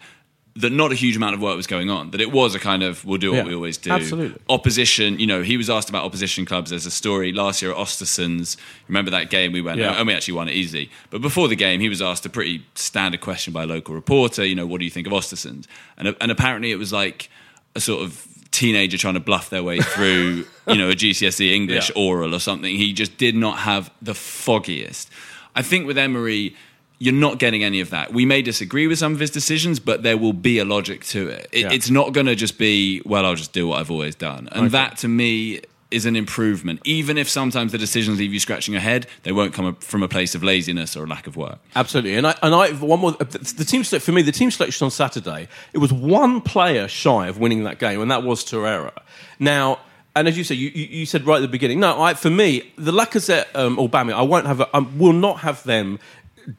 [0.62, 2.12] That not a huge amount of work was going on.
[2.12, 3.91] That it was a kind of we'll do what Yeah, we always do.
[3.91, 4.39] absolutely.
[4.50, 6.69] Opposition, you know, he was asked about opposition clubs.
[6.69, 8.58] There's a story last year at Ostersund's.
[8.88, 9.93] Remember that game we went, Yeah.
[9.98, 10.89] and we actually won it easily.
[11.12, 14.45] But before the game, he was asked a pretty standard question by a local reporter.
[14.45, 15.65] You know, what do you think of Ostersund?
[15.98, 17.30] And and apparently it was like
[17.76, 21.89] a sort of teenager trying to bluff their way through, you know, a GCSE English
[21.95, 22.02] Yeah.
[22.04, 22.76] oral or something.
[22.76, 25.10] He just did not have the foggiest.
[25.56, 26.56] I think with Emery.
[26.99, 28.13] You're not getting any of that.
[28.13, 31.29] We may disagree with some of his decisions, but there will be a logic to
[31.29, 31.47] it.
[31.51, 31.71] it Yeah.
[31.71, 34.49] It's not going to just be, well, I'll just do what I've always done.
[34.51, 36.81] And that to me is an improvement.
[36.83, 40.07] Even if sometimes the decisions leave you scratching your head, they won't come from a
[40.07, 41.59] place of laziness or a lack of work.
[41.75, 44.85] Absolutely, and I and I one more the team select for me the team selection
[44.85, 48.93] on Saturday it was one player shy of winning that game, and that was Torreira.
[49.39, 49.79] Now.
[50.15, 51.79] And as you said, you, you, said right at the beginning.
[51.79, 54.59] No, I, for me, the Lacazette um, or Aubameyang, I won't have.
[54.59, 55.99] A, I will not have them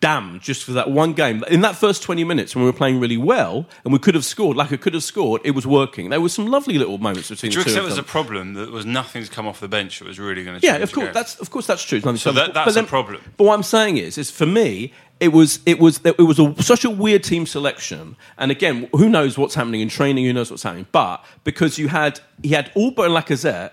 [0.00, 1.42] damned just for that one game.
[1.50, 4.24] In that first twenty minutes, when we were playing really well and we could have
[4.24, 6.10] scored, like I could have scored, it was working.
[6.10, 8.66] There were some lovely little moments between the two accept of there's a problem that
[8.66, 10.84] there was nothing to come off the bench that was really going to Yeah, change
[10.84, 11.14] of course.
[11.14, 12.00] That's of course that's true.
[12.16, 13.22] So that- that's a problem.
[13.36, 16.62] But what I'm saying is, is for me, it was it was it was a,
[16.62, 18.16] such a weird team selection.
[18.38, 20.24] And again, who knows what's happening in training?
[20.24, 20.86] Who knows what's happening?
[20.92, 23.72] But because you had he had Auba and Lacazette.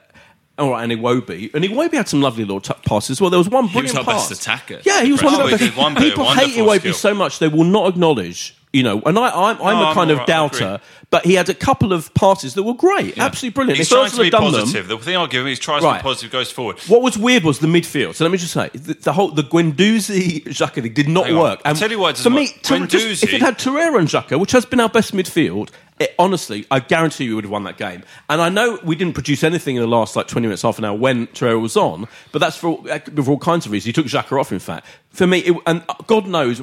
[0.57, 1.53] All right, and Iwobi.
[1.53, 3.21] And Iwobi had some lovely little t- passes.
[3.21, 4.29] Well, there was one was brilliant our pass.
[4.29, 4.79] best attacker.
[4.83, 5.61] Yeah, he was one of the best.
[5.63, 6.93] did one People hate Iwobi skill.
[6.93, 9.93] so much they will not acknowledge You know, and I, I'm, I'm No, a I'm
[9.95, 13.55] kind of right, doubter, but he had a couple of passes that were great, absolutely
[13.55, 13.77] brilliant.
[13.77, 14.87] He's If trying to be done them- positive.
[14.89, 16.77] The thing I'll give him, he's trying to be positive, goes forward.
[16.81, 18.15] What was weird was the midfield.
[18.15, 21.35] So let me just say, the, the whole the Guendouzi Xhaka thing did not Hang
[21.35, 21.41] on.
[21.41, 21.61] work.
[21.63, 22.49] I'll tell you why it for doesn't me,
[22.81, 22.89] work.
[22.89, 26.65] Just- if it had Torreira and Xhaka, which has been our best midfield, it, honestly,
[26.69, 28.03] I guarantee you would have won that game.
[28.29, 30.83] And I know we didn't produce anything in the last like twenty minutes, half an
[30.85, 33.85] hour when Torreira was on, but that's for, all- eh, for all kinds of reasons.
[33.85, 34.85] He took Xhaka off, in fact.
[35.09, 36.61] For me, it, and God knows,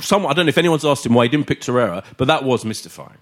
[0.00, 2.44] some, I don't know if anyone's asked him why he didn't pick Torreira, but that
[2.44, 3.18] was mystifying.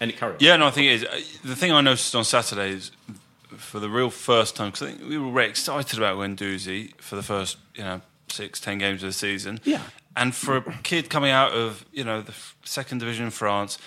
[0.00, 0.42] And it carried.
[0.42, 1.04] Yeah, no, I think it is.
[1.04, 2.90] Uh, The thing I noticed on Saturday is,
[3.56, 7.16] for the real first time, because I think we were very excited about Guendouzi for
[7.16, 9.60] the first, you know, six, ten games of the season.
[9.64, 9.82] Yeah.
[10.14, 13.78] And for a kid coming out of, you know, the second division in France,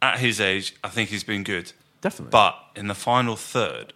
[0.00, 1.72] at his age, I think he's been good.
[2.00, 2.30] Definitely.
[2.30, 3.92] But in the final third,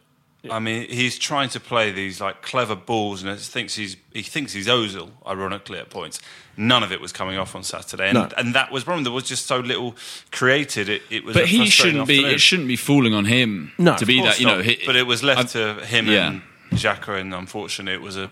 [0.51, 4.23] I mean, he's trying to play these like clever balls, and it thinks he's he
[4.23, 6.21] thinks he's Ozil, ironically at points.
[6.57, 8.29] None of it was coming off on Saturday, and, No.
[8.37, 9.05] and that was the problem.
[9.05, 9.95] There was just so little
[10.33, 10.89] created.
[10.89, 11.37] It, it was.
[11.37, 12.25] a But he shouldn't be.
[12.25, 14.25] It shouldn't be falling on him No, to be that.
[14.25, 16.29] course You know, he- but it was left I- to him yeah.
[16.29, 18.29] and Xhaka, and unfortunately, it was a.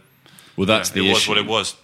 [0.57, 1.77] Well, that's you know, the it was what it was.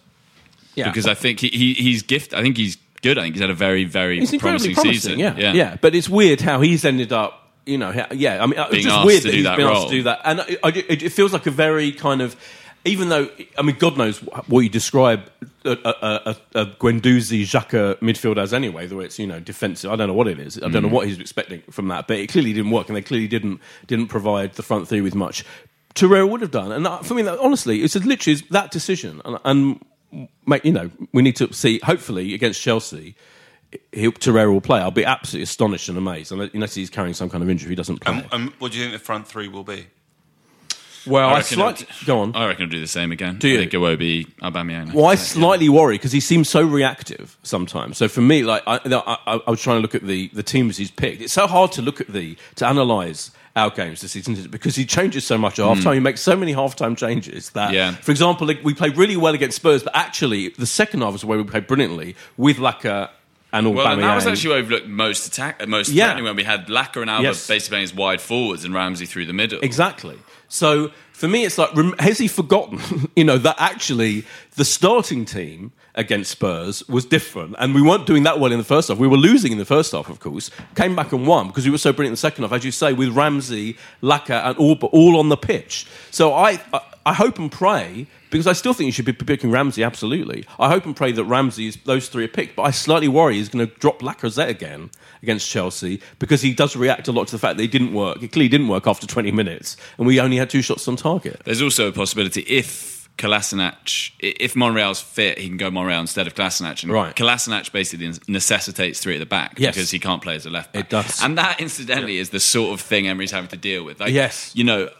[0.74, 0.88] Yeah.
[0.88, 2.34] because I think he, he he's gift.
[2.34, 3.16] I think he's good.
[3.16, 5.38] I think he's had a very very It's incredibly promising, promising, season.
[5.38, 7.44] yeah, yeah, But it's weird how he's ended up.
[7.66, 8.42] You know, yeah.
[8.42, 10.40] I mean, it's just weird to that he's that been asked to do that, and
[10.40, 12.36] I, I, it, it feels like a very kind of.
[12.84, 15.28] Even though, I mean, God knows what you describe
[15.64, 19.90] a, a, a, a Guendouzi Xhaka midfield as anyway, whether it's you know defensive.
[19.90, 20.56] I don't know what it is.
[20.62, 23.02] I don't know what he's expecting from that, but it clearly didn't work, and they
[23.02, 25.44] clearly didn't didn't provide the front three with much.
[25.96, 29.38] Torreira would have done, and uh, for me, that, honestly, it's literally that decision, and,
[29.44, 29.84] and
[30.46, 31.80] mate, you know, we need to see.
[31.82, 33.16] Hopefully, against Chelsea,
[33.92, 34.80] he, Torreira will play.
[34.80, 37.70] I'll be absolutely astonished and amazed unless unless he's carrying some kind of injury.
[37.70, 38.14] He doesn't play.
[38.14, 39.86] Um, um, what do you think the front three will be?
[41.06, 42.34] well, I, I slightly it'll- go on.
[42.34, 43.38] I reckon he'll do the same again.
[43.38, 43.56] Do you?
[43.56, 44.92] I think Iwobi, Aubameyang.
[44.92, 47.96] Well, I slightly worry because he seems so reactive sometimes.
[47.96, 50.76] So for me, like I, I, I was trying to look at the, the teams
[50.76, 51.22] he's picked.
[51.22, 54.84] It's so hard to look at the to analyze our games this season because he
[54.84, 55.94] changes so much at half time.
[55.94, 57.92] He makes so many half time changes that, Yeah.
[57.92, 61.24] for example, like, we played really well against Spurs, but actually the second half was
[61.24, 63.08] where we played brilliantly with Laka
[63.58, 63.74] and Aubameyang.
[63.74, 66.20] Well, and that was actually where we've looked most attack, most Yeah.
[66.20, 67.46] when we had Laka and Auba Yes.
[67.46, 69.58] basically playing as wide forwards and Ramsey through the middle.
[69.62, 70.16] Exactly.
[70.48, 74.24] So for me, it's like, has he forgotten, you know, that actually
[74.56, 78.64] the starting team against Spurs was different, and we weren't doing that well in the
[78.64, 78.98] first half.
[78.98, 80.50] We were losing in the first half, of course.
[80.74, 82.70] Came back and won because we were so brilliant in the second half, as you
[82.70, 85.86] say, with Ramsey, Laka, and Auba all on the pitch.
[86.10, 88.06] So I, I, I hope and pray.
[88.36, 90.44] Because I still think you should be picking Ramsey, absolutely.
[90.58, 93.36] I hope and pray that Ramsey is those three are picked, but I slightly worry
[93.36, 94.90] he's going to drop Lacazette again
[95.22, 98.22] against Chelsea because he does react a lot to the fact that it didn't work.
[98.22, 101.40] It clearly didn't work after 20 minutes, and we only had two shots on target.
[101.44, 106.34] There's also a possibility if Kolasinac, if Monreal's fit, he can go Monreal instead of
[106.34, 106.82] Kolasinac.
[106.82, 107.16] And Right.
[107.16, 109.74] Kolasinac basically necessitates three at the back Yes.
[109.74, 110.84] because he can't play as a left back.
[110.84, 111.22] It does.
[111.22, 114.00] And that, incidentally, is the sort of thing Emery's having to deal with.
[114.00, 114.50] Like, Yes.
[114.54, 114.90] You know,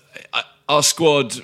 [0.68, 1.34] our squad,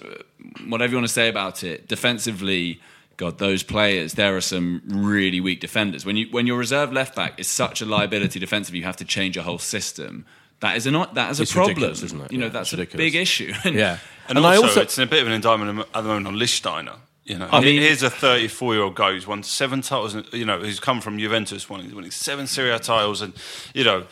[0.67, 2.81] whatever you want to say about it, defensively.
[3.19, 6.05] God, those players, there are some really weak defenders.
[6.05, 9.05] When you when your reserve left back is such a liability defensively, you have to
[9.05, 10.25] change your whole system.
[10.61, 12.33] That is a not that is a It's problem, isn't it?
[12.33, 13.53] You know, Yeah, that's a big issue.
[13.65, 13.99] And, Yeah.
[14.29, 16.37] And, And I also, also- it's a bit of an indictment at the moment on
[16.37, 16.97] Lichtsteiner.
[17.25, 20.17] You know, I mean- here's a 34 year old guy who's won seven titles.
[20.33, 23.35] You know, who's come from Juventus, winning, winning seven Serie A titles, and
[23.75, 24.07] you know,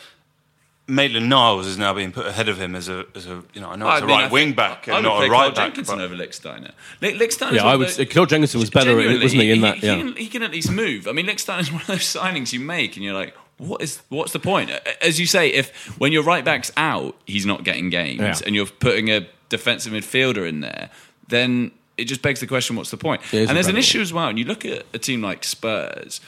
[0.87, 3.69] Maitland Niles is now being put ahead of him as a, as a you know,
[3.69, 5.37] I know it's I a mean, right think- wing back I and not a right
[5.37, 5.55] Carl back.
[5.55, 6.71] Jenkinson but- over Lichtsteiner.
[7.01, 7.87] Li- Lichtsteiner's Yeah, I would.
[7.87, 9.51] those- say Carl Jenkinson was better, wasn't he?
[9.51, 9.97] In that, he, yeah.
[9.97, 11.07] can, he can at least move.
[11.07, 14.33] I mean, Lichtsteiner's one of those signings you make, and you're like, what is what's
[14.33, 14.71] the point?
[15.01, 18.35] As you say, if when your right back's out, he's not getting games, Yeah.
[18.45, 20.89] and you're putting a defensive midfielder in there,
[21.27, 23.21] then it just begs the question: What's the point?
[23.31, 24.27] It is And there's an issue as well.
[24.29, 26.19] And you look at a team like Spurs.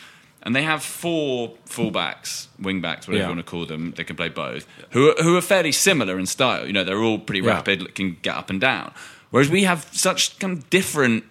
[0.45, 3.23] And they have four fullbacks, wingbacks, whatever Yeah.
[3.23, 3.93] you want to call them.
[3.95, 4.67] They can play both.
[4.91, 6.67] Who are, who are fairly similar in style.
[6.67, 7.53] You know, they're all pretty Yeah.
[7.53, 8.91] rapid, can get up and down.
[9.31, 11.23] Whereas we have such kind of different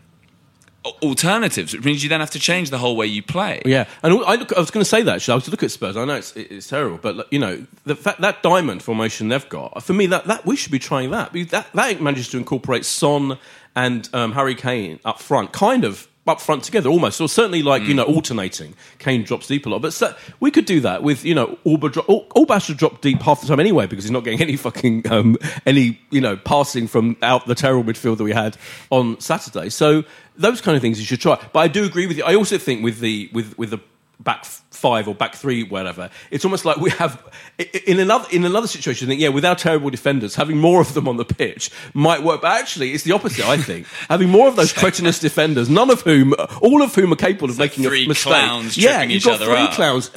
[1.03, 3.63] alternatives, which means you then have to change the whole way you play.
[3.65, 5.15] Yeah, and I, look, I was going to say that.
[5.17, 5.97] Actually, I was to look at Spurs.
[5.97, 9.83] I know it's, it's terrible, but you know the fact that diamond formation they've got
[9.85, 11.33] for me that, that we should be trying that.
[11.51, 13.39] That that manages to incorporate Son
[13.77, 17.83] and um, Harry Kane up front, kind of up front together almost, or certainly like
[17.83, 18.75] you know alternating.
[18.99, 21.93] Kane drops deep a lot, but so, we could do that with you know Auba.
[21.93, 24.57] Dro- Al- Auba should drop deep half the time anyway because he's not getting any
[24.57, 28.57] fucking um, any you know passing from out the terrible midfield that we had
[28.91, 29.69] on Saturday.
[29.69, 30.05] So
[30.37, 31.39] those kind of things you should try.
[31.53, 32.25] But I do agree with you.
[32.25, 33.81] I also think with the with with the
[34.23, 36.11] back five or back three, whatever.
[36.31, 37.23] It's almost like we have
[37.61, 39.07] i- i- in another in another situation.
[39.07, 42.23] I think yeah, with our terrible defenders, having more of them on the pitch might
[42.23, 42.41] work.
[42.43, 43.45] But actually, it's the opposite.
[43.47, 47.17] I think having more of those cretinous defenders, none of whom, all of whom are
[47.17, 48.33] capable of making three a mistake.
[48.33, 49.73] clowns yeah, you've each got other three up.
[49.73, 50.11] clowns.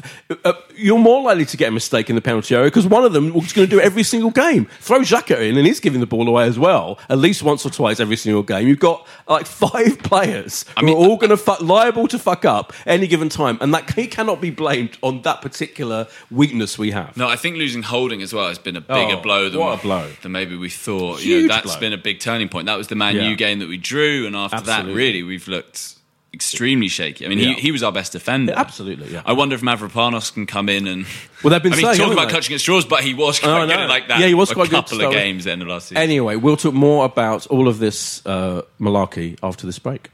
[0.43, 3.13] Uh, you're more likely to get a mistake in the penalty area because one of
[3.13, 4.65] them is going to do it every single game.
[4.79, 7.69] Throw Xhaka in, and he's giving the ball away as well, at least once or
[7.69, 8.67] twice every single game.
[8.67, 12.45] You've got like five players who mean- are all going to fu- liable to fuck
[12.45, 16.91] up any given time, and that he cannot be blamed on that particular weakness we
[16.91, 17.15] have.
[17.17, 19.79] No, I think losing Holding as well has been a bigger Oh, blow than what
[19.79, 20.10] a blow.
[20.21, 21.21] than maybe we thought.
[21.23, 21.79] you Huge know, that's blow.
[21.79, 22.65] been a big turning point.
[22.65, 23.29] That was the Man Yeah.
[23.29, 24.91] U game that we drew, and after Absolutely.
[24.93, 25.93] that, really, we've looked
[26.34, 27.25] extremely shaky.
[27.25, 27.53] I mean, Yeah.
[27.53, 28.51] he, he was our best defender.
[28.51, 29.21] Yeah, absolutely, yeah.
[29.25, 31.05] I wonder if Mavropanos can come in and.
[31.43, 32.31] Well, they've been I mean, saying, talk about they?
[32.31, 34.19] clutching at straws, but he was Oh, quite good like that.
[34.19, 35.97] Yeah, he was quite good couple to of games at the end of last season.
[36.03, 40.10] Anyway, we'll talk more about all of this uh, malarkey after this break.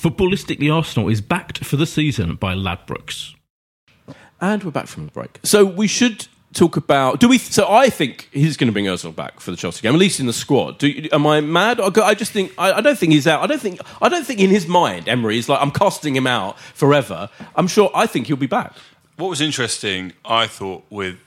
[0.00, 3.34] Footballistically Arsenal is backed for the season by Ladbrokes.
[4.40, 5.38] And we're back from the break.
[5.42, 7.20] So we should talk about.
[7.20, 7.36] Do we?
[7.36, 10.18] So I think he's going to bring Özil back for the Chelsea game, at least
[10.18, 10.78] in the squad.
[10.78, 11.80] Do, am I mad?
[11.80, 13.42] I I just think I, I don't think he's out.
[13.42, 13.78] I don't think.
[14.00, 17.28] I don't think in his mind, Emery is like I'm casting him out forever.
[17.54, 17.90] I'm sure.
[17.94, 18.72] I think he'll be back.
[19.16, 21.18] What was interesting, I thought, with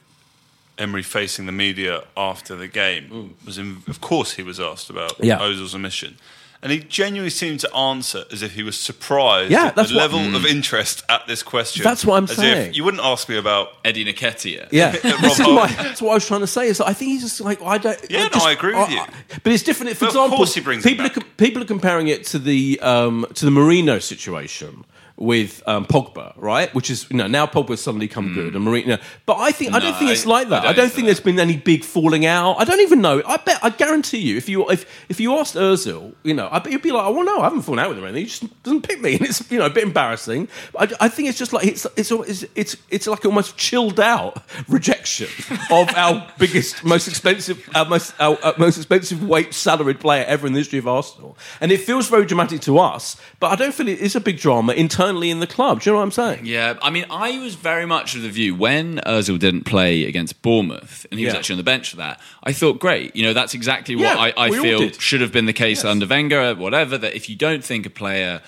[0.80, 3.46] Emery facing the media after the game mm.
[3.46, 5.38] was, in, of course, he was asked about Yeah.
[5.38, 6.18] Ozil's omission.
[6.64, 9.96] And he genuinely seemed to answer as if he was surprised Yeah, at that's the
[9.98, 11.84] what- level of interest at this question.
[11.84, 12.74] That's what I'm as if saying.
[12.74, 13.74] you wouldn't ask me about.
[13.86, 14.70] Eddie Nketiah.
[14.72, 16.68] Yeah, Rob this is my, that's what I was trying to say.
[16.68, 18.00] Is that I think he's just like I don't.
[18.10, 19.02] Yeah, no, just- I agree with you.
[19.44, 19.92] but it's different.
[19.98, 22.80] For But of example, course he brings people are, people are comparing it to the
[22.82, 26.74] um, to the Mourinho situation with um, Pogba, right?
[26.74, 29.00] Which is you know now Pogba's suddenly come good and Mourinho.
[29.26, 30.64] But I think I don't think it's like that.
[30.64, 31.14] I I don't don't, think that.
[31.14, 32.56] there's been any big falling out.
[32.60, 33.22] I don't even know.
[33.26, 36.60] I bet I guarantee you if you if if you asked Özil, you know, I
[36.60, 38.16] bet you'd be like, oh well, no, I haven't fallen out with him.
[38.16, 40.48] He just doesn't pick me, and it's you know a bit embarrassing.
[40.72, 44.00] But I, I think it's just like it's it's it's it's, it's like almost chilled
[44.00, 45.28] out rejection
[45.70, 50.48] of our biggest, most expensive, our most our, our most expensive weight salaried player ever
[50.48, 53.16] in the history of Arsenal, and it feels very dramatic to us.
[53.40, 55.82] But I don't feel it is a big drama internally in the club.
[55.82, 56.46] Do you know what I'm saying?
[56.46, 60.42] Yeah, I mean, I was very much of the view when Ozil didn't play against
[60.42, 61.40] Bournemouth and he was Yeah.
[61.40, 62.20] actually on the bench for that.
[62.44, 65.02] I thought, great, you know, that's exactly what Yeah, I, I we all feel did.
[65.02, 65.86] should have been the case Yes.
[65.86, 66.98] under Wenger, whatever.
[66.98, 68.42] That if you don't think a player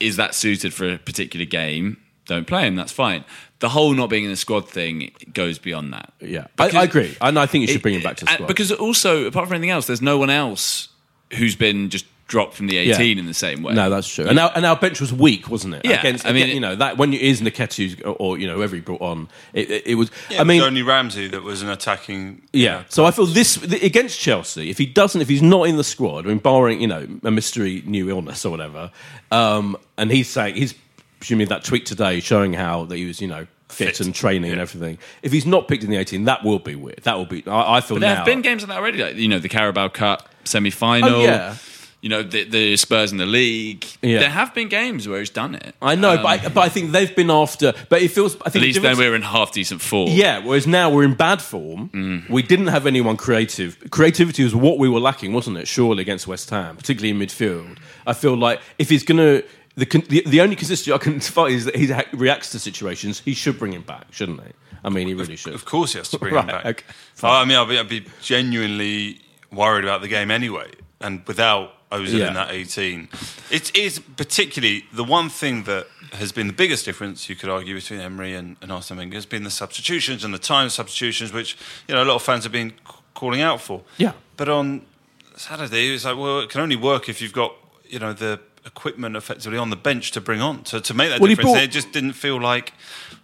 [0.00, 2.76] is that suited for a particular game, don't play him.
[2.76, 3.24] That's fine.
[3.60, 6.12] The whole not being in the squad thing goes beyond that.
[6.20, 8.30] Yeah, I, Because- I agree, and I think you should bring him back to the
[8.30, 8.48] and- squad.
[8.48, 10.88] Because also, apart from anything else, there's no one else
[11.34, 13.74] who's been just dropped from the 18 in the same way.
[13.74, 14.24] No, that's true.
[14.26, 15.82] And our, and our bench was weak, wasn't it?
[15.84, 18.46] Yeah, Against, I mean, again, you know that when it is Nketiah or, or you
[18.46, 20.10] know whoever he brought on, it, it, it was.
[20.30, 22.40] Yeah, I mean, it was only Ramsey that was an attacking.
[22.54, 22.84] yeah.
[22.88, 24.70] So I feel this th- against Chelsea.
[24.70, 27.30] If he doesn't, if he's not in the squad, I mean, barring you know a
[27.30, 28.90] mystery new illness or whatever,
[29.30, 30.74] um, and he's saying he's
[31.18, 34.00] presumably that tweet today showing how that he was you know fit, Fit.
[34.06, 34.96] and training and everything.
[35.22, 37.00] If he's not picked in the 18, that will be weird.
[37.04, 37.44] That will be.
[37.46, 38.16] I, I feel But there now.
[38.16, 41.08] have been games like that already, like you know the Carabao Cup semi-final.
[41.10, 41.56] Oh, yeah.
[42.02, 43.86] You know the, the Spurs in the league.
[44.02, 44.18] Yeah.
[44.18, 45.74] There have been games where he's done it.
[45.80, 47.72] I know, Um, but, I, but I think they've been after.
[47.88, 48.34] But it feels.
[48.44, 50.10] I think at the least then we're in half decent form.
[50.10, 51.90] Yeah, whereas now we're in bad form.
[51.90, 52.28] Mm.
[52.28, 53.78] We didn't have anyone creative.
[53.90, 55.68] Creativity was what we were lacking, wasn't it?
[55.68, 57.78] Surely against West Ham, particularly in midfield.
[58.04, 59.44] I feel like if he's going to.
[59.74, 63.20] The, the, the only consistency I can find is that he reacts to situations.
[63.20, 64.52] He should bring him back, shouldn't he?
[64.84, 65.54] I mean, he really should.
[65.54, 66.66] Of course, he has to bring Right, him back.
[66.66, 66.84] okay,
[67.22, 70.68] I mean, I'd be, I'd be genuinely worried about the game anyway,
[71.00, 72.28] and without Ozil Yeah.
[72.28, 73.08] in that 18,
[73.50, 77.74] it is particularly the one thing that has been the biggest difference you could argue
[77.74, 81.56] between Emery and, and Arsene Wenger has been the substitutions and the time substitutions, which
[81.88, 82.72] you know a lot of fans have been
[83.14, 83.82] calling out for.
[83.98, 84.12] Yeah.
[84.36, 84.82] but on
[85.36, 87.52] Saturday, it's like well, it can only work if you've got
[87.88, 91.20] you know the equipment effectively on the bench to bring on to, to make that
[91.20, 91.50] Well, difference.
[91.50, 92.72] brought- it just didn't feel like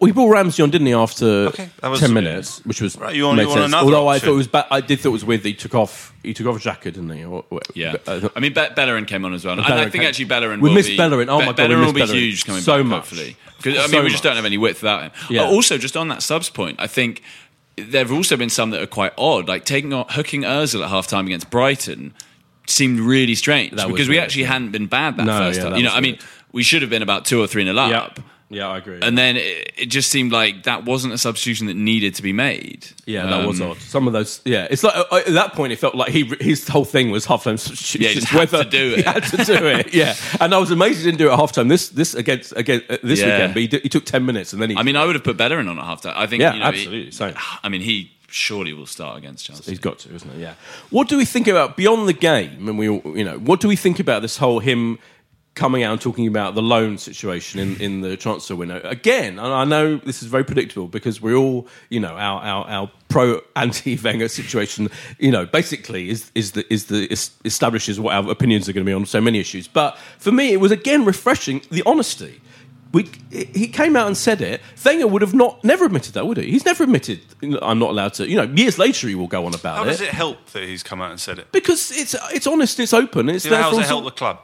[0.01, 0.93] Well, he brought Ramsey on, didn't he?
[0.93, 3.73] After Okay, was- ten minutes, which was Right, you want- made you want sense.
[3.73, 5.43] another Although I thought it was, ba- I did thought it was weird.
[5.45, 6.13] That he took off.
[6.25, 7.25] He took off a jacket, didn't he?
[7.25, 9.95] Or, or- Yeah, uh, I mean, Be- Bellerin came on as well, and I think
[9.95, 10.61] came- actually Bellerin.
[10.61, 11.29] We will missed be, Bellerin.
[11.29, 12.19] Oh my God, Bellerin will be Bellerin.
[12.19, 12.87] huge coming So back.
[12.87, 12.97] much.
[12.99, 14.23] Hopefully, 'Cause, I mean, So we just much.
[14.23, 15.11] don't have any width without him.
[15.31, 15.43] Yeah.
[15.43, 17.23] Uh, also, just on that subs point, I think
[17.77, 20.91] there have also been some that are quite odd, like taking on, hooking Özil at
[20.91, 22.13] half time against Brighton
[22.71, 25.73] seemed really strange That because we actually hadn't been bad that No, first yeah, time.
[25.73, 26.25] that You know, I mean, weird.
[26.53, 27.91] we should have been about two or three nil up.
[28.19, 28.99] yeah, yeah, I agree.
[29.03, 32.33] And then it, it just seemed like that wasn't a substitution that needed to be
[32.33, 32.87] made.
[33.05, 33.77] Yeah, that was Um, odd.
[33.79, 36.67] Some of those, yeah, it's like uh, at that point it felt like he his
[36.67, 38.03] whole thing was halftime substitutions.
[38.03, 39.93] Yeah, he just had to do it, He had to do it.
[39.95, 41.69] Yeah, and I was amazed he didn't do it at halftime.
[41.69, 43.27] This this against again uh, this Yeah.
[43.27, 44.77] weekend, but he, did, he took ten minutes and then he.
[44.77, 46.15] I mean, I would have put Bellerin on at half time.
[46.17, 46.41] I think.
[46.41, 47.35] Yeah, you know, he- absolutely, same.
[47.63, 49.71] I mean, he surely will start against Chelsea.
[49.73, 50.39] He's got to, isn't it?
[50.39, 50.55] Yeah.
[50.91, 52.69] What do we think about beyond the game?
[52.69, 54.99] And we, all- you know, what do we think about this whole him
[55.55, 59.39] coming out and talking about the loan situation in, in the transfer window again?
[59.39, 62.91] And I know this is very predictable because we're all, you know, our our, our
[63.09, 68.15] pro anti Wenger situation, you know, basically is is the is the is, establishes what
[68.15, 69.67] our opinions are going to be on so many issues.
[69.67, 72.41] But for me, it was again refreshing the honesty.
[72.93, 74.63] We, he came out and said it.
[74.83, 76.51] Wenger would have not never admitted that, would he?
[76.51, 77.21] He's never admitted.
[77.61, 78.29] I'm not allowed to.
[78.29, 80.47] You know, years later he will go on about How it How does it help
[80.47, 81.53] that he's come out and said it?
[81.53, 84.41] because it's it's honest, it's open, it's You know, how does it help the club?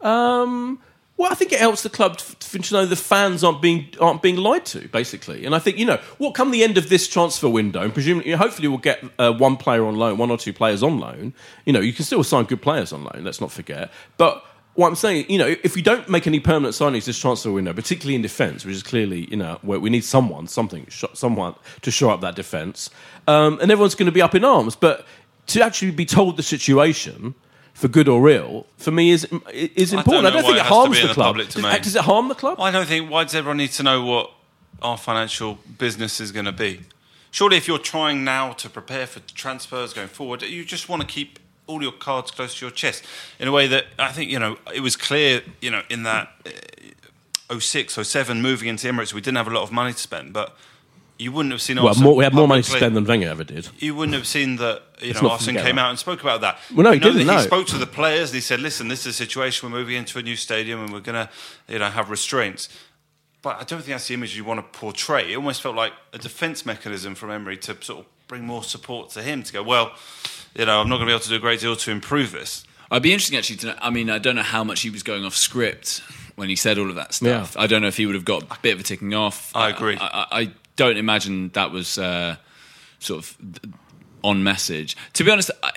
[0.00, 0.80] Um,
[1.18, 4.22] well, I think it helps the club to, to know the fans aren't being aren't
[4.22, 5.44] being lied to, basically.
[5.44, 8.32] And I think you know what come the end of this transfer window, and presumably,
[8.32, 11.34] hopefully, we'll get uh, one player on loan, one or two players on loan.
[11.64, 13.24] You know, you can still sign good players on loan.
[13.24, 13.90] Let's not forget.
[14.16, 14.44] But
[14.78, 17.72] what I'm saying, you know, if we don't make any permanent signings this transfer window,
[17.72, 21.56] particularly in defence, which is clearly, you know, where we need someone, something, sh- someone
[21.82, 22.88] to shore up that defence,
[23.26, 24.76] um, and everyone's going to be up in arms.
[24.76, 25.04] But
[25.48, 27.34] to actually be told the situation.
[27.74, 30.26] For good or ill, for me is is important.
[30.26, 31.36] I don't don't, think it it harms the club.
[31.36, 32.58] Does, does it harm the club?
[32.58, 33.08] I don't think.
[33.08, 34.32] Why does everyone need to know what
[34.82, 36.80] our financial business is going to be?
[37.30, 41.06] Surely, if you're trying now to prepare for transfers going forward, you just want to
[41.06, 41.38] keep
[41.68, 43.04] all your cards close to your chest
[43.38, 45.42] in a way that I think you know it was clear.
[45.60, 46.30] You know, in that
[47.50, 50.32] uh, 06, 07 moving into Emirates, we didn't have a lot of money to spend,
[50.32, 50.56] but
[51.18, 51.80] you wouldn't have seen.
[51.80, 53.68] Well, more, we had more money to spend than Wenger ever did.
[53.78, 55.82] you wouldn't have seen that you know Arsene came that.
[55.82, 56.58] out and spoke about that.
[56.74, 57.36] Well, no, he didn't, no.
[57.36, 58.30] He spoke to the players.
[58.30, 59.70] and He said, "Listen, this is a situation.
[59.70, 61.30] We're moving into a new stadium, and we're going to,
[61.68, 62.68] you know, have restraints."
[63.40, 65.32] But I don't think that's the image you want to portray.
[65.32, 69.10] It almost felt like a defence mechanism from Emery to sort of bring more support
[69.10, 69.62] to him to go.
[69.62, 69.92] Well,
[70.58, 72.32] you know, I'm not going to be able to do a great deal to improve
[72.32, 72.64] this.
[72.90, 73.74] I'd be interesting actually to know.
[73.80, 76.02] I mean, I don't know how much he was going off script
[76.36, 77.56] when he said all of that stuff.
[77.56, 79.54] I don't know if he would have got a bit of a ticking off.
[79.54, 79.96] I agree.
[80.00, 82.36] I, I, I don't imagine that was uh,
[82.98, 83.36] sort of
[84.24, 84.96] on message.
[85.14, 85.70] To be honest, I,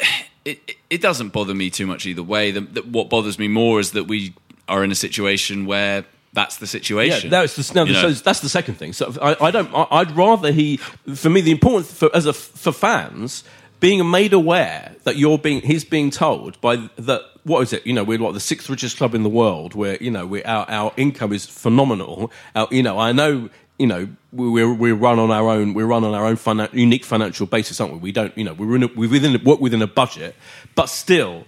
[0.45, 2.51] it, it- it doesn't bother me too much either way.
[2.51, 4.33] The, the, what bothers me more is that we
[4.67, 6.03] are in a situation where
[6.33, 7.29] that's the Yeah, situation.
[7.29, 8.11] that's the, no, You know?
[8.11, 8.91] so that's the second thing.
[8.91, 9.73] So I, I don't.
[9.73, 10.77] I, I'd rather he.
[11.15, 13.45] For me, the important for as a for fans
[13.81, 17.85] being made aware that you're being he's being told by that what is it?
[17.85, 19.73] You know we're what the sixth richest club in the world.
[19.75, 22.31] Where you know we our our income is phenomenal.
[22.55, 26.03] Our, you know I know you know we- we're run on our own we're run
[26.03, 27.99] on our own finan- unique financial basis aren't we?
[27.99, 30.35] We don't you know we're in a, we're within work within a budget
[30.75, 31.45] but still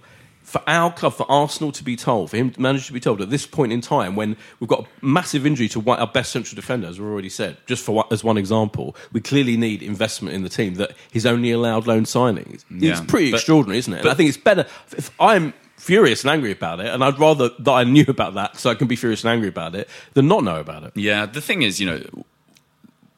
[0.54, 3.20] for our club, for Arsenal to be told, for him to manage to be told
[3.20, 6.30] at this point in time when we've got a massive injury to one, our best
[6.30, 9.82] central defender, as we've already said, just for one, as one example, we clearly need
[9.82, 12.64] investment in the team that he's only allowed loan signings.
[12.70, 12.92] Yeah.
[12.92, 13.96] It's pretty But- extraordinary, isn't it?
[13.96, 14.64] And but- I think it's better
[14.96, 18.56] if I'm furious and angry about it, and I'd rather that I knew about that
[18.56, 20.92] so I can be furious and angry about it than not know about it.
[20.94, 22.00] Yeah, the thing is, you know,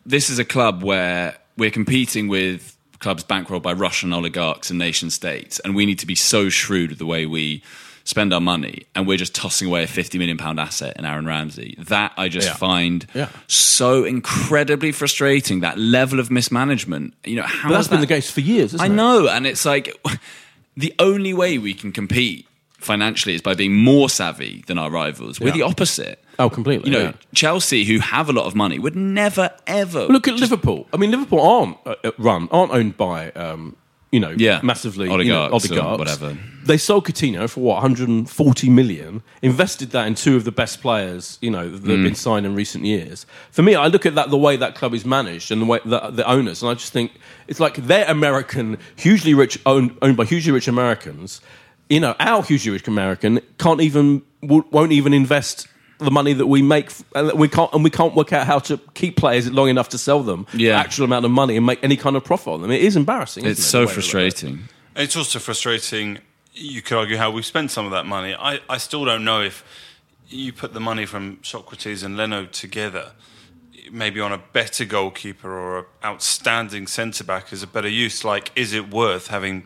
[0.06, 5.10] this is a club where we're competing with clubs bankrolled by Russian oligarchs and nation
[5.10, 7.62] states, and we need to be so shrewd with the way we
[8.04, 11.26] spend our money, and we're just tossing away a fifty million pound asset in Aaron
[11.26, 11.74] Ramsey.
[11.78, 12.54] That I just Yeah.
[12.54, 13.28] find Yeah.
[13.48, 15.60] so incredibly frustrating.
[15.60, 17.14] That level of mismanagement.
[17.24, 18.96] You know, how But that's is been the case for years, isn't I it?
[18.96, 19.92] know, and it's like
[20.76, 22.45] the only way we can compete
[22.78, 25.40] financially is by being more savvy than our rivals.
[25.40, 25.52] We're Yeah.
[25.54, 26.22] the opposite.
[26.38, 27.12] Oh, completely, You know, yeah.
[27.34, 30.86] Chelsea, who have a lot of money, would never ever Look at Liverpool.
[30.92, 33.74] I mean, Liverpool aren't uh, uh, run, aren't owned by, um,
[34.12, 34.60] you know, Yeah.
[34.62, 35.98] massively you know, Oligarchs or oligarchs.
[36.20, 36.38] whatever.
[36.66, 41.38] They sold Coutinho for what 140 million, invested that in two of the best players,
[41.40, 41.90] you know, that Mm.
[41.90, 43.24] have been signed in recent years.
[43.50, 45.78] For me, I look at that the way that club is managed and the way
[45.84, 47.12] the, the owners, and I just think
[47.48, 51.40] it's like they're American, hugely rich, owned, owned by hugely rich Americans.
[51.88, 55.68] You know, our hugely rich American can't even won't won't even invest
[55.98, 58.58] the money that we make, and uh, we can't, and we can't work out how
[58.58, 60.78] to keep players long enough to sell them for Yeah.
[60.78, 62.70] actual amount of money and make any kind of profit on them.
[62.70, 63.44] It is embarrassing.
[63.44, 64.10] isn't It's it, so the way they look at it?
[64.10, 64.68] frustrating.
[64.96, 66.18] It's also frustrating.
[66.52, 68.34] You could argue how we've spent some of that money.
[68.34, 69.64] I, I still don't know if
[70.28, 73.12] you put the money from Sokratis and Leno together,
[73.92, 78.24] maybe on a better goalkeeper or an outstanding centre back is a better use.
[78.24, 79.64] Like, is it worth having,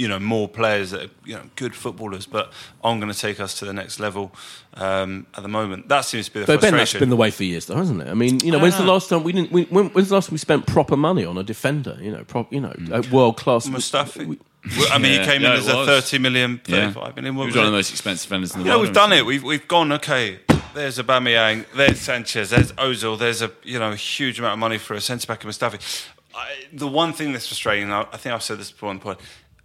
[0.00, 3.38] you know, more players that are you know good footballers, but aren't going to take
[3.40, 4.32] us to the next level
[4.74, 5.88] um, at the moment?
[5.88, 7.00] That seems to be the But Ben, that's frustration.
[7.00, 8.08] been the way for years, though, hasn't it?
[8.08, 9.52] I mean, you know, I when's the last time we didn't?
[9.52, 11.98] We, when, when's the last time we spent proper money on a defender?
[12.00, 14.38] You know, prop, you know, a world class Mustafi.
[14.78, 15.86] Well, I mean, Yeah, he came yeah, in it as a was.
[15.86, 16.92] 30 million, Yeah.
[16.92, 17.34] 35 million.
[17.34, 18.88] He was was one of the most expensive defenders in the You know, world.
[18.88, 19.24] we've done it.
[19.26, 19.92] We've we've gone.
[19.92, 20.40] Okay,
[20.74, 24.78] there's Aubameyang, there's Sanchez, there's Ozil, there's a you know a huge amount of money
[24.78, 26.06] for a centre back in Mustafi.
[26.34, 29.02] I, the one thing that's frustrating, I, I think I've said this before on the
[29.02, 29.18] point.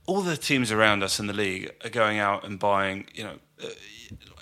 [0.08, 3.36] All the teams around us in the league are going out and buying, you know,
[3.64, 3.68] uh,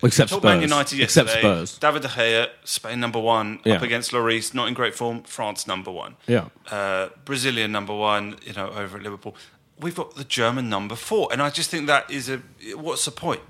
[0.03, 0.43] Except Spurs.
[0.43, 1.29] Man United Except.
[1.29, 1.77] Spurs.
[1.77, 3.75] David De Gea, Spain number one, Yeah.
[3.75, 5.23] up against Lloris, not in great form.
[5.23, 6.17] France number one.
[6.27, 6.49] Yeah.
[6.69, 9.35] Uh, Brazilian number one, you know, over at Liverpool.
[9.79, 12.41] We've got the German number four, and I just think that is a.
[12.75, 13.41] What's the point?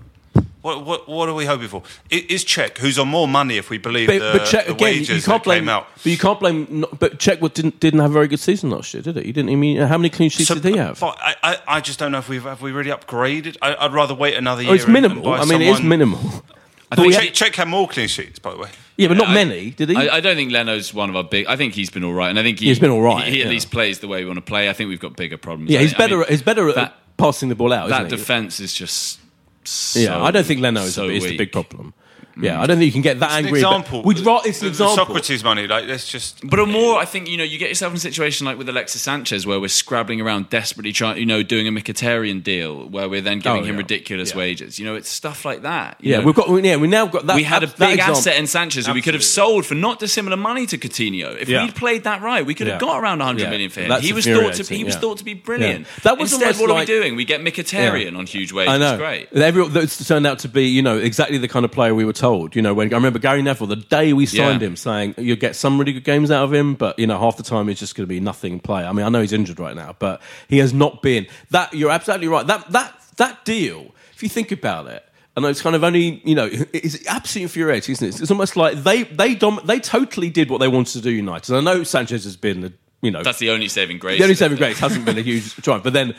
[0.64, 1.84] What what what are we hoping for?
[2.12, 4.72] I- Is Cech, who's on more money if we believe But, the, but Cech, the
[4.72, 5.70] again, you- wages you can't that came blame.
[5.70, 5.88] out?
[5.96, 6.68] But you can't blame.
[6.70, 9.26] not- But Cech didn't didn't have a very good season last year, did it?
[9.26, 9.52] He didn't.
[9.52, 11.04] I mean, how many clean sheets So, did he have?
[11.04, 13.58] I, I, I just don't know if we've have we really upgraded.
[13.62, 14.72] I, I'd rather wait another year.
[14.72, 15.24] Oh, it's and- and minimal.
[15.32, 16.20] buy I mean, it is minimal.
[16.92, 18.70] I But think we Cech, had- Cech had more clean sheets, by the way.
[18.96, 19.98] yeah, but not I- many, did he?
[19.98, 21.46] I, I don't think Leno's one of our big.
[21.48, 23.32] I think he's been all right, and I think he, He's been all right, He,
[23.32, 23.52] he at yeah.
[23.52, 24.70] least plays the way we want to play.
[24.70, 25.72] I think we've got bigger problems.
[25.72, 26.18] yeah, I- he's I better.
[26.20, 27.90] mean, he's better at that- passing the ball out.
[27.90, 28.10] that isn't he?
[28.12, 29.20] That defense is just.
[29.68, 31.94] So, Yeah, I don't think Leno is, so is the big problem.
[32.40, 33.60] Yeah, I don't think you can get that It's an angry.
[33.62, 34.04] about- example.
[34.04, 35.16] We'd ra- it's an the example.
[35.16, 36.40] Sokratis money, like let's just.
[36.48, 38.68] But a more, I think you know, you get yourself in a situation like with
[38.70, 43.08] Alexis Sanchez, where we're scrabbling around desperately trying, you know, doing a Mkhitaryan deal, where
[43.08, 43.78] we're then giving Oh, him yeah.
[43.82, 44.38] ridiculous Yeah.
[44.38, 44.80] wages.
[44.80, 45.98] You know, it's stuff like that.
[46.02, 46.26] you Yeah, know.
[46.26, 46.64] we've got.
[46.64, 47.36] Yeah, we now got that.
[47.36, 49.66] we had a that- that big example- asset in Sanchez who we could have sold
[49.66, 51.40] for not dissimilar money to Coutinho.
[51.40, 51.64] If Yeah.
[51.66, 52.88] we'd played that right, we could have Yeah.
[52.88, 53.50] got around 100 Yeah.
[53.52, 53.90] million for him.
[53.90, 55.00] That's he was thought to infuriating, he was yeah.
[55.02, 55.82] thought to be brilliant.
[55.82, 55.86] Yeah.
[56.04, 57.16] That was Instead, almost what are like- we doing?
[57.16, 58.18] We get Mkhitaryan Yeah.
[58.18, 58.74] on huge wages.
[58.74, 58.98] I know.
[58.98, 59.28] Great.
[59.36, 62.14] Every, that's turned out to be, you know, exactly the kind of player we were
[62.24, 62.56] told.
[62.56, 64.68] You know, when I remember Gary Neville, the day we signed Yeah.
[64.70, 67.38] him, saying you'll get some really good games out of him, but you know, half
[67.38, 68.84] the time he's just going to be nothing play.
[68.84, 71.74] I mean, I know he's injured right now, but he has not been that.
[71.74, 72.48] You're absolutely right.
[72.48, 75.04] That that that deal, if you think about it.
[75.36, 78.22] And it's kind of only, you know, it's absolutely infuriating, isn't it?
[78.22, 81.10] It's almost like they they dom- they totally did what they wanted to do.
[81.10, 81.50] United.
[81.56, 82.72] And I know Sanchez has been,
[83.02, 84.20] you know, That's the only saving grace.
[84.20, 85.84] the only saving grace hasn't been a huge triumph.
[85.84, 86.14] But then,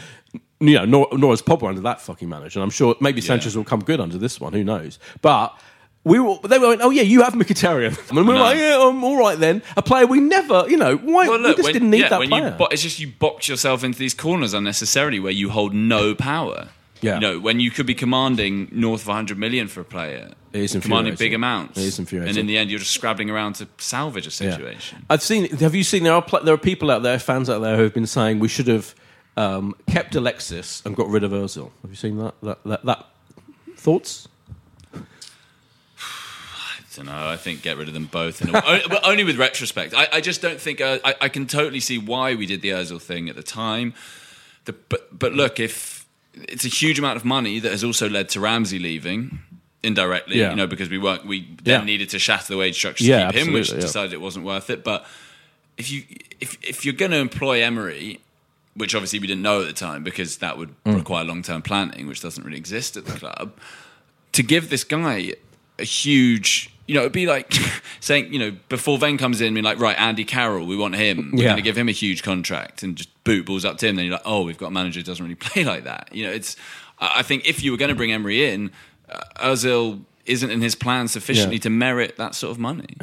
[0.59, 2.59] you know, nor, nor has Pogba under that fucking manager.
[2.59, 4.53] And I'm sure maybe Sanchez will come good under this one.
[4.53, 4.99] Who knows?
[5.23, 5.57] But
[6.05, 7.97] we were, they were like, oh yeah, you have Mkhitaryan.
[8.11, 8.41] And we were No.
[8.41, 9.63] like, yeah, I'm all right then.
[9.77, 12.09] A player we never, you know, why Well, we look, just when, didn't need yeah,
[12.11, 12.45] that when player.
[12.51, 16.15] You bo- it's just you box yourself into these corners unnecessarily where you hold no
[16.15, 16.69] power.
[17.01, 17.15] Yeah.
[17.15, 20.61] You know, when you could be commanding north of 100 million for a player, It
[20.61, 21.17] is commanding infuriating.
[21.19, 21.79] big amounts.
[21.79, 22.31] It is infuriating.
[22.31, 24.51] And in the end, you're just scrabbling around to salvage a Yeah.
[24.53, 25.05] situation.
[25.11, 25.49] I've seen.
[25.59, 26.05] Have you seen?
[26.05, 28.39] There are pl- there are people out there, fans out there, who have been saying
[28.39, 28.95] we should have
[29.37, 31.71] um, kept Alexis and got rid of Özil.
[31.83, 32.35] Have you seen that?
[32.43, 33.07] That, that, that
[33.77, 34.29] thoughts?
[36.97, 37.29] Don't know.
[37.29, 39.95] I think get rid of them both, in a, o- but only with retrospect.
[39.95, 42.71] I, I just don't think uh, I, I can totally see why we did the
[42.71, 43.95] Özil thing at the time.
[44.67, 48.29] The, but but look, if it's a huge amount of money that has also led
[48.31, 49.41] to Ramsey leaving
[49.83, 50.51] indirectly, Yeah.
[50.51, 51.85] you know, because we weren't we then Yeah.
[51.85, 54.83] needed to shatter the wage structure Yeah, keep him, which decided it wasn't worth it.
[54.85, 55.05] But
[55.77, 56.05] if you
[56.41, 58.21] if if you're going to employ Emery.
[58.77, 60.97] Which obviously we didn't know at the time because that would Mm.
[60.97, 63.53] require long term planning, which doesn't really exist at the club
[64.33, 65.35] to give this guy
[65.79, 67.53] a huge, you know, it'd be like
[68.01, 71.31] saying, you know, before Ven comes in, being like, right, Andy Carroll, we want him.
[71.33, 71.49] We're Yeah.
[71.51, 73.97] going to give him a huge contract and just boot balls up to him.
[73.97, 76.09] Then you're like, oh, we've got a manager who doesn't really play like that.
[76.13, 76.57] You know, it's.
[76.99, 78.71] I I think if you were going to bring Emery in,
[79.09, 81.63] uh, Ozil isn't in his plan sufficiently Yeah.
[81.63, 82.97] to merit that sort of money.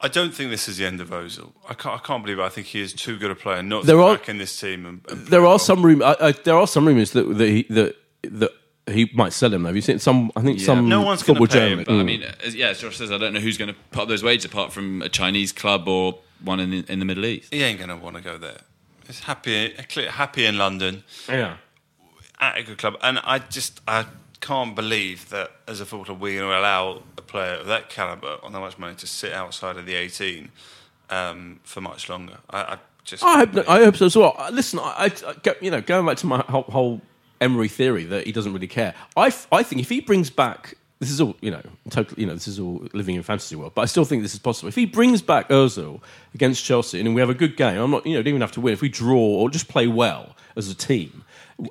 [0.00, 1.52] I don't think this is the end of Ozil.
[1.68, 2.42] I can't, I can't believe it.
[2.42, 4.36] I think he is too good a player not to There be are- back in
[4.38, 4.84] this team.
[4.86, 5.58] And, and There are well.
[5.58, 6.02] some room.
[6.02, 8.52] I, I, there are some rumors that that he, that that
[8.88, 9.64] he might sell him.
[9.64, 10.30] Have you seen some?
[10.36, 10.66] I think Yeah.
[10.66, 11.86] some No one's gonna football pay him, journalist.
[11.88, 12.04] But I Mm.
[12.06, 14.22] mean, as, yeah, as Josh says, I don't know who's going to put up those
[14.22, 17.52] wages apart from a Chinese club or one in the, in the Middle East.
[17.52, 18.60] He ain't going to want to go there.
[19.06, 19.74] He's happy,
[20.10, 21.04] happy in London.
[21.28, 21.56] yeah.
[22.40, 24.04] at a good club, and I just I
[24.40, 28.36] can't believe that as a footballer we're going to allow a player of that caliber
[28.42, 30.50] on that much money to sit outside of the 18
[31.10, 32.36] um, for much longer.
[32.50, 34.34] I, I just I hope, I hope so as well.
[34.38, 37.00] Uh, Listen, I, I, you know, going back to my whole, whole
[37.40, 38.94] Emery theory that he doesn't really care.
[39.16, 42.26] I, f- I think if he brings back, this is all, you know, totally, you
[42.26, 44.68] know, this is all living in fantasy world, but I still think this is possible.
[44.68, 46.00] If he brings back Özil
[46.34, 48.52] against Chelsea and we have a good game, I'm not, you know, don't even have
[48.52, 48.72] to win.
[48.72, 51.24] If we draw or just play well as a team,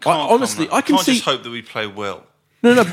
[0.06, 1.14] I, honestly, I can can't see.
[1.14, 2.24] just hope that we play well.
[2.64, 2.84] No, no,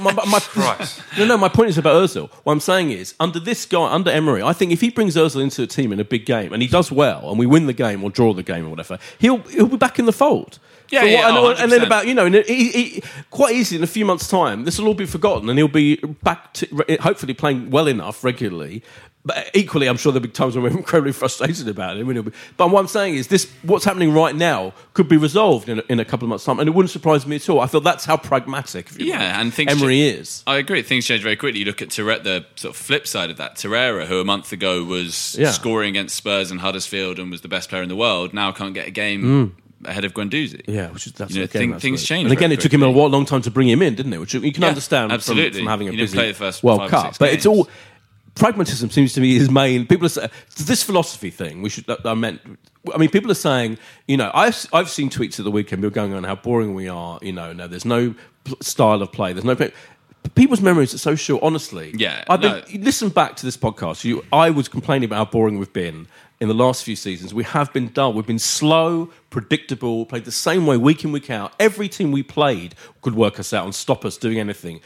[0.00, 1.00] my, my, Christ.
[1.16, 1.38] no, no.
[1.38, 2.28] My point is about Özil.
[2.44, 5.42] What I'm saying is, under this guy, under Emery, I think if he brings Özil
[5.42, 7.72] into a team in a big game and he does well, and we win the
[7.72, 10.58] game or draw the game or whatever, he'll he'll be back in the fold.
[10.90, 11.86] Yeah, For yeah, what- and, oh, and then 100%.
[11.86, 14.78] about you know, in a, he, he, quite easily in a few months' time, this
[14.78, 16.66] will all be forgotten, and he'll be back to
[17.00, 18.82] hopefully playing well enough regularly.
[19.24, 22.04] But equally, I'm sure there'll be times when we're incredibly frustrated about it.
[22.04, 25.16] when he'll be- But what I'm saying is, this what's happening right now could be
[25.16, 27.48] resolved in a, in a couple of months' time, and it wouldn't surprise me at
[27.48, 27.58] all.
[27.58, 30.44] I feel that's how pragmatic, if you Yeah, and things Emery cha- is.
[30.46, 30.82] I agree.
[30.82, 31.58] Things change very quickly.
[31.58, 33.56] You look at Tourette, the sort of flip side of that.
[33.56, 35.50] Torreira, who a month ago was Yeah.
[35.50, 38.74] scoring against Spurs and Huddersfield and was the best player in the world, now can't
[38.74, 39.62] get a game mm.
[39.86, 40.62] Ahead of Guendouzi.
[40.66, 42.72] Yeah, which is that's You know, again, thing- that's things change And again, it took
[42.72, 44.18] him a long time to bring him in, didn't it?
[44.18, 45.60] Which you can Yeah, understand absolutely.
[45.60, 47.16] from having a didn't busy play the first World Cup.
[47.18, 47.68] But it's all
[48.34, 49.86] pragmatism seems to be his main.
[49.86, 51.62] People are saying this philosophy thing.
[51.62, 51.84] We should.
[52.04, 52.40] I meant.
[52.94, 53.78] I mean, people are saying.
[54.06, 55.82] You know, I've I've seen tweets at the weekend.
[55.82, 57.18] People going on how boring we are.
[57.22, 58.14] You know, no, there's no
[58.60, 59.32] style of play.
[59.32, 59.56] There's no.
[60.34, 61.42] people's memories are so short.
[61.42, 62.62] Honestly, Yeah, I've been no.
[62.68, 64.04] you listen back to this podcast.
[64.04, 66.06] You, I was complaining about how boring we've been
[66.40, 67.32] in the last few seasons.
[67.32, 68.12] We have been dull.
[68.12, 70.06] We've been slow, predictable.
[70.06, 71.52] Played the same way week in week out.
[71.58, 74.80] Every team we played could work us out and stop us doing anything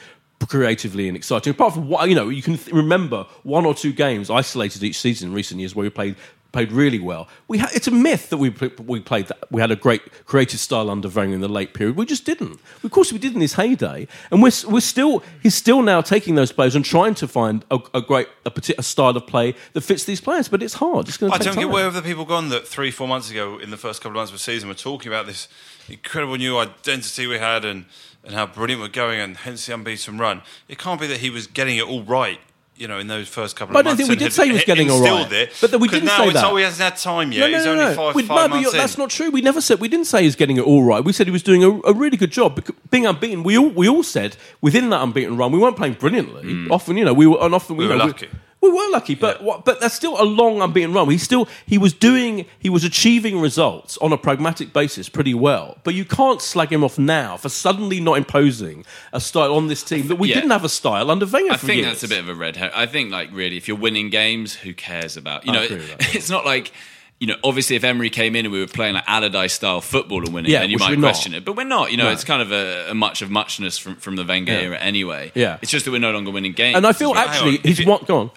[0.47, 1.51] creatively and exciting.
[1.51, 4.99] Apart from what you know, you can th- remember one or two games isolated each
[4.99, 6.17] season in recent years where we played
[6.53, 7.29] played really well.
[7.49, 8.51] We ha- it's a myth that we
[8.85, 11.97] we played that we had a great creative style under Wenger in the late period.
[11.97, 12.61] We just didn't.
[12.83, 16.35] Of course, we did in his heyday, and we're we're still he's still now taking
[16.35, 19.83] those players and trying to find a, a great a, a style of play that
[19.83, 20.49] fits these players.
[20.49, 21.09] But it's hard.
[21.09, 21.65] It's going to I don't time.
[21.65, 24.13] get where have the people gone that three, four months ago, in the first couple
[24.13, 25.49] of months of the season, were talking about this
[25.89, 27.85] incredible new identity we had and,
[28.25, 30.43] and how brilliant we're going, and hence the unbeaten run.
[30.69, 32.41] It can't be that he was getting it all right.
[32.81, 34.47] You know, in those first couple But of I don't months, think we did say
[34.47, 35.33] he was getting all instilled.
[35.35, 36.45] It, But we didn't now say that.
[36.47, 37.51] Oh, he hasn't had time yet.
[37.51, 38.79] He's only five, We- five no, months in.
[38.79, 39.31] that's not true.
[39.31, 41.05] We never said we didn't say he was getting it all right.
[41.05, 42.59] We said he was doing a, a really good job.
[42.91, 46.43] Being unbeaten, we all we all said within that unbeaten run, we weren't playing brilliantly.
[46.43, 46.71] Mm.
[46.71, 48.29] Often, you know, we were and often We were know, lucky.
[48.29, 51.09] We, were lucky, but what, but that's still a long unbeaten run.
[51.09, 55.79] He still he was doing he was achieving results on a pragmatic basis pretty well.
[55.83, 58.85] But you can't slag him off now for suddenly not imposing
[59.15, 60.35] a style on this team that we Yeah.
[60.35, 61.53] didn't have a style under Wenger.
[61.53, 61.87] I think years.
[61.87, 62.75] that's a bit of a red herring.
[62.77, 65.67] I think, like, really, if you're winning games, who cares about you I know?
[65.69, 66.15] that.
[66.15, 66.73] It's not like
[67.21, 67.37] you know.
[67.45, 70.51] Obviously, if Emery came in and we were playing like Allardyce style football and winning,
[70.51, 71.13] Yeah, then you might we're not.
[71.13, 71.45] question it.
[71.45, 71.93] But we're not.
[71.93, 72.11] You know, No.
[72.11, 74.59] it's kind of a, a much of muchness from from the Wenger Yeah.
[74.61, 75.31] era anyway.
[75.37, 75.59] Yeah.
[75.63, 76.77] it's just that we're no longer winning games.
[76.77, 78.31] And I feel Hang on, actually if he's you- one gone.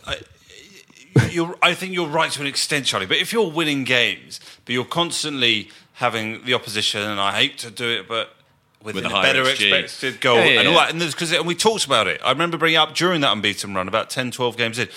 [1.32, 3.06] you're, I think you're right to an extent, Charlie.
[3.06, 7.72] But if you're winning games, but you're constantly having the opposition, and I hate to
[7.72, 8.36] do it, but
[8.84, 9.72] with, With a a better XG.
[9.72, 10.80] expected goal Yeah, yeah, and all yeah.
[10.88, 12.20] that, and because and we talked about it.
[12.24, 14.90] I remember bringing up during that unbeaten run, about 10, 12 games in.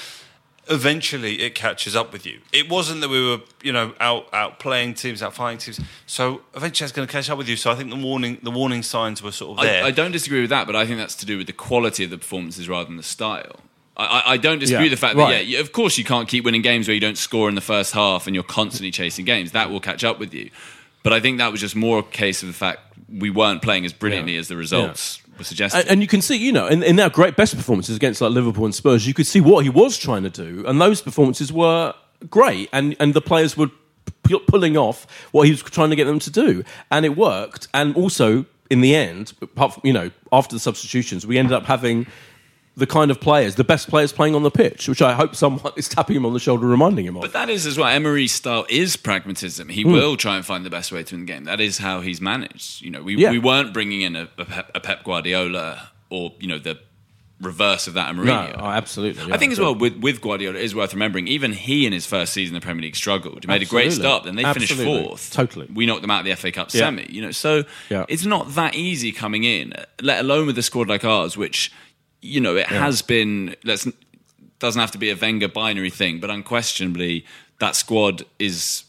[0.69, 2.41] Eventually, it catches up with you.
[2.53, 5.81] It wasn't that we were, you know, out out playing teams, out fighting teams.
[6.07, 7.57] So eventually, it's going to catch up with you.
[7.57, 9.85] So I think the warning the warning signs were sort of there.
[9.85, 12.03] I, I don't disagree with that, but I think that's to do with the quality
[12.05, 13.61] of the performances rather than the style.
[13.97, 15.31] I, I, I don't dispute Yeah, the fact right.
[15.39, 17.61] that, yeah, of course you can't keep winning games where you don't score in the
[17.63, 19.53] first half and you're constantly chasing games.
[19.53, 20.51] That will catch up with you.
[21.03, 23.87] But I think that was just more a case of the fact we weren't playing
[23.87, 24.41] as brilliantly Yeah.
[24.41, 25.81] as the results were suggesting.
[25.81, 28.31] And, and you can see, you know, in, in our great best performances against like
[28.31, 31.53] Liverpool and Spurs, you could see what he was trying to do, and those performances
[31.53, 31.95] were
[32.31, 33.69] great, and and the players were
[34.25, 37.69] p- pulling off what he was trying to get them to do, and it worked.
[37.75, 41.65] And also, in the end, apart from, you know, after the substitutions, we ended up
[41.65, 42.07] having.
[42.77, 45.73] The kind of players, the best players playing on the pitch, which I hope someone
[45.77, 47.23] is tapping him on the shoulder, reminding him of.
[47.23, 47.89] But that is as well.
[47.89, 49.71] Emery's style is pragmatism.
[49.71, 49.93] He hmm.
[49.93, 51.45] will try and find the best way to win the game.
[51.45, 52.83] That is how he's managed.
[52.83, 53.31] You know, we, Yeah.
[53.31, 56.79] we weren't bringing in a, a, Pep, a Pep Guardiola or you know the
[57.41, 58.57] reverse of that no, Mourinho.
[58.59, 59.33] oh, absolutely.
[59.33, 61.29] I think as well with, with Guardiola, it is worth remembering.
[61.29, 63.45] Even he in his first season in the Premier League struggled.
[63.45, 64.85] He made a great start, then they Absolutely.
[64.85, 65.33] finished fourth.
[65.33, 65.69] Totally.
[65.73, 66.81] we knocked them out of the FA Cup Yeah.
[66.81, 67.07] semi.
[67.09, 68.07] You know, so Yeah.
[68.09, 71.71] it's not that easy coming in, let alone with a squad like ours, which
[72.27, 73.55] you know it has been.
[73.65, 73.87] Let's
[74.59, 77.25] doesn't have to be a Wenger binary thing, but unquestionably
[77.61, 78.83] that squad is.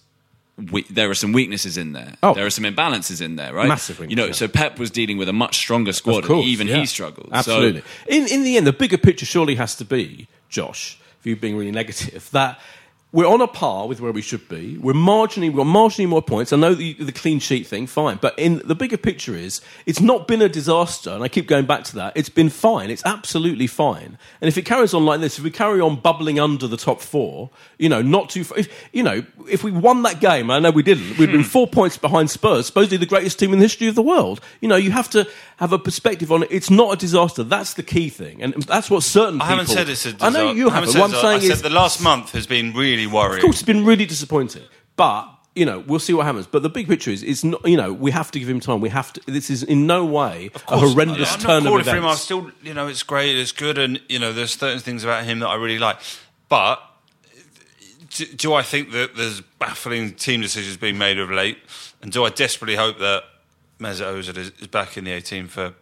[0.72, 2.14] We, there are some weaknesses in there.
[2.24, 2.34] Oh.
[2.34, 3.68] There are some imbalances in there, right?
[3.68, 4.40] Massive You know, weaknesses.
[4.40, 6.78] so Pep was dealing with a much stronger squad, Of course, and even yeah.
[6.78, 7.28] he struggled.
[7.30, 7.84] So- Absolutely.
[8.08, 11.56] in in the end, the bigger picture surely has to be, Josh, for you being
[11.58, 12.60] really negative, that
[13.14, 14.78] we're on a par with where we should be.
[14.78, 16.52] We're marginally, we've got marginally more points.
[16.52, 18.18] I know the, the clean sheet thing, fine.
[18.22, 21.66] But in the bigger picture is, it's not been a disaster, and I keep going
[21.66, 22.18] back to that.
[22.18, 22.90] It's been fine.
[22.90, 24.18] It's absolutely fine.
[24.42, 27.00] And if it carries on like this, if we carry on bubbling under the top
[27.00, 30.60] four, you know, not too far, if, you know, if we won that game, I
[30.60, 31.48] know we didn't, we'd been hmm.
[31.48, 34.42] four points behind Spurs, supposedly the greatest team in the history of the world.
[34.60, 35.26] You know, you have to
[35.58, 36.50] have a perspective on it.
[36.52, 37.44] It's not a disaster.
[37.44, 38.44] That's the key thing.
[38.44, 39.58] And that's what certain I people...
[39.58, 40.40] haven't said it's a disaster.
[40.40, 40.90] I know you I haven't.
[40.90, 41.62] said What I'm saying I is...
[41.62, 43.36] the last month has been really worrying.
[43.38, 44.64] Of course, it's been really disappointing,
[44.96, 46.48] but you know we'll see what happens.
[46.48, 47.64] But the big picture is, it's not.
[47.68, 48.80] You know, we have to give him time.
[48.82, 49.22] We have to.
[49.28, 52.04] This is in no way a horrendous I'm turn not of calling for him.
[52.06, 52.22] I events.
[52.22, 55.40] still, you know, it's great, it's good, and you know, there's certain things about him
[55.40, 55.98] that I really like.
[56.50, 56.82] But
[58.16, 61.58] do, do I think that there's baffling team decisions being made of late?
[62.02, 63.24] And do I desperately hope that
[63.80, 65.74] Mesut Ozil is, is back in the 18 for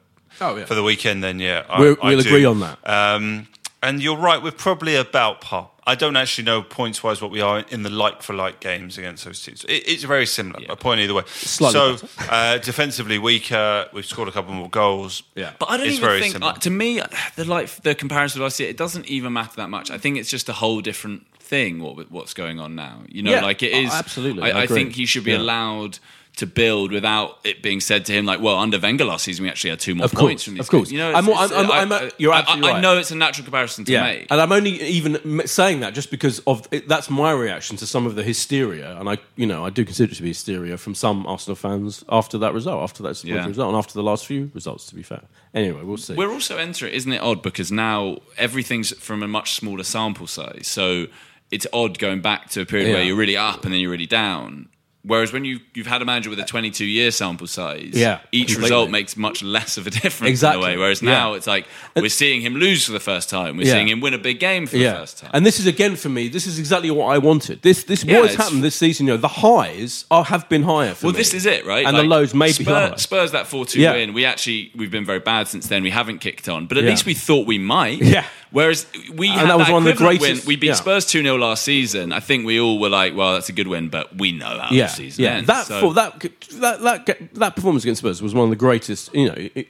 [0.41, 0.65] Oh, yeah.
[0.65, 1.23] for the weekend?
[1.23, 2.29] Then yeah, I, I we'll do.
[2.29, 2.79] agree on that.
[2.87, 3.47] Um,
[3.83, 5.69] and you're right, we're probably about par.
[5.87, 8.97] I don't actually know points wise what we are in the like for like games
[8.97, 9.63] against those teams.
[9.65, 10.65] It, it's very similar.
[10.67, 11.23] A point either way.
[11.27, 13.87] Slightly so uh, defensively weaker.
[13.93, 15.21] We've scored a couple more goals.
[15.35, 15.51] Yeah.
[15.59, 17.01] But I don't it's even very think uh, to me
[17.35, 19.91] the like the comparison I see it, it doesn't even matter that much.
[19.91, 23.01] I think it's just a whole different thing what what's going on now.
[23.07, 23.41] You know, Yeah.
[23.41, 23.91] like it is.
[23.91, 24.51] Oh, absolutely.
[24.51, 25.37] I I, I think he should be Yeah.
[25.37, 25.99] allowed
[26.35, 29.49] to build without it being said to him like, well, under Wenger last season we
[29.49, 30.89] actually had two more Of course, points from these of course.
[30.89, 30.91] games.
[30.93, 32.81] You know, I'm- I'm- I'm- I- I'm- you're I- absolutely I, right.
[32.81, 34.27] know it's a natural comparison to yeah, make.
[34.29, 38.05] and I'm only even saying that just because of it, that's my reaction to some
[38.05, 40.93] of the hysteria, and I, you know, I do consider it to be hysteria from
[40.95, 43.45] some Arsenal fans after that result, after that Yeah.
[43.47, 44.85] result, and after the last few results.
[44.87, 45.21] To be fair,
[45.53, 46.13] anyway, we'll see.
[46.15, 47.41] We're also entering, isn't it odd?
[47.41, 50.67] Because now everything's from a much smaller sample size.
[50.67, 51.07] So
[51.51, 54.05] it's odd going back to a period where you're really up and then you're really
[54.07, 54.67] down.
[55.07, 58.47] Whereas when you, you've had a manager with a 22 year sample size, Yeah, each
[58.47, 58.63] completely.
[58.63, 60.77] result makes much less of a difference Exactly, in a way.
[60.77, 61.11] Whereas yeah.
[61.11, 63.57] now it's like we're seeing him lose for the first time.
[63.57, 63.73] We're Yeah.
[63.73, 65.29] seeing him win a big game for the first time.
[65.33, 66.27] And this is again for me.
[66.27, 67.61] This is exactly what I wanted.
[67.61, 69.05] This this Yeah, what has happened this season.
[69.05, 70.93] You know, the highs are, have been higher.
[70.95, 71.17] For well, me.
[71.19, 71.85] this is it, right?
[71.85, 72.97] And Like, the lows may be Spurs, higher.
[72.97, 73.93] Spurs that four two Yeah.
[73.93, 74.13] win.
[74.13, 75.83] We actually we've been very bad since then.
[75.83, 76.89] We haven't kicked on, but at Yeah.
[76.91, 78.01] least we thought we might.
[78.15, 78.25] Yeah.
[78.55, 80.47] Whereas we And had that was one of the greatest- Win.
[80.47, 80.73] We beat yeah.
[80.75, 82.13] Spurs two 0 last season.
[82.13, 84.69] I think we all were like, well, that's a good win, but we know how
[84.71, 85.31] yeah, the season yeah.
[85.31, 85.47] ends.
[85.47, 89.13] That, So- for, that that that that performance against Spurs was one of the greatest.
[89.13, 89.67] You know, it-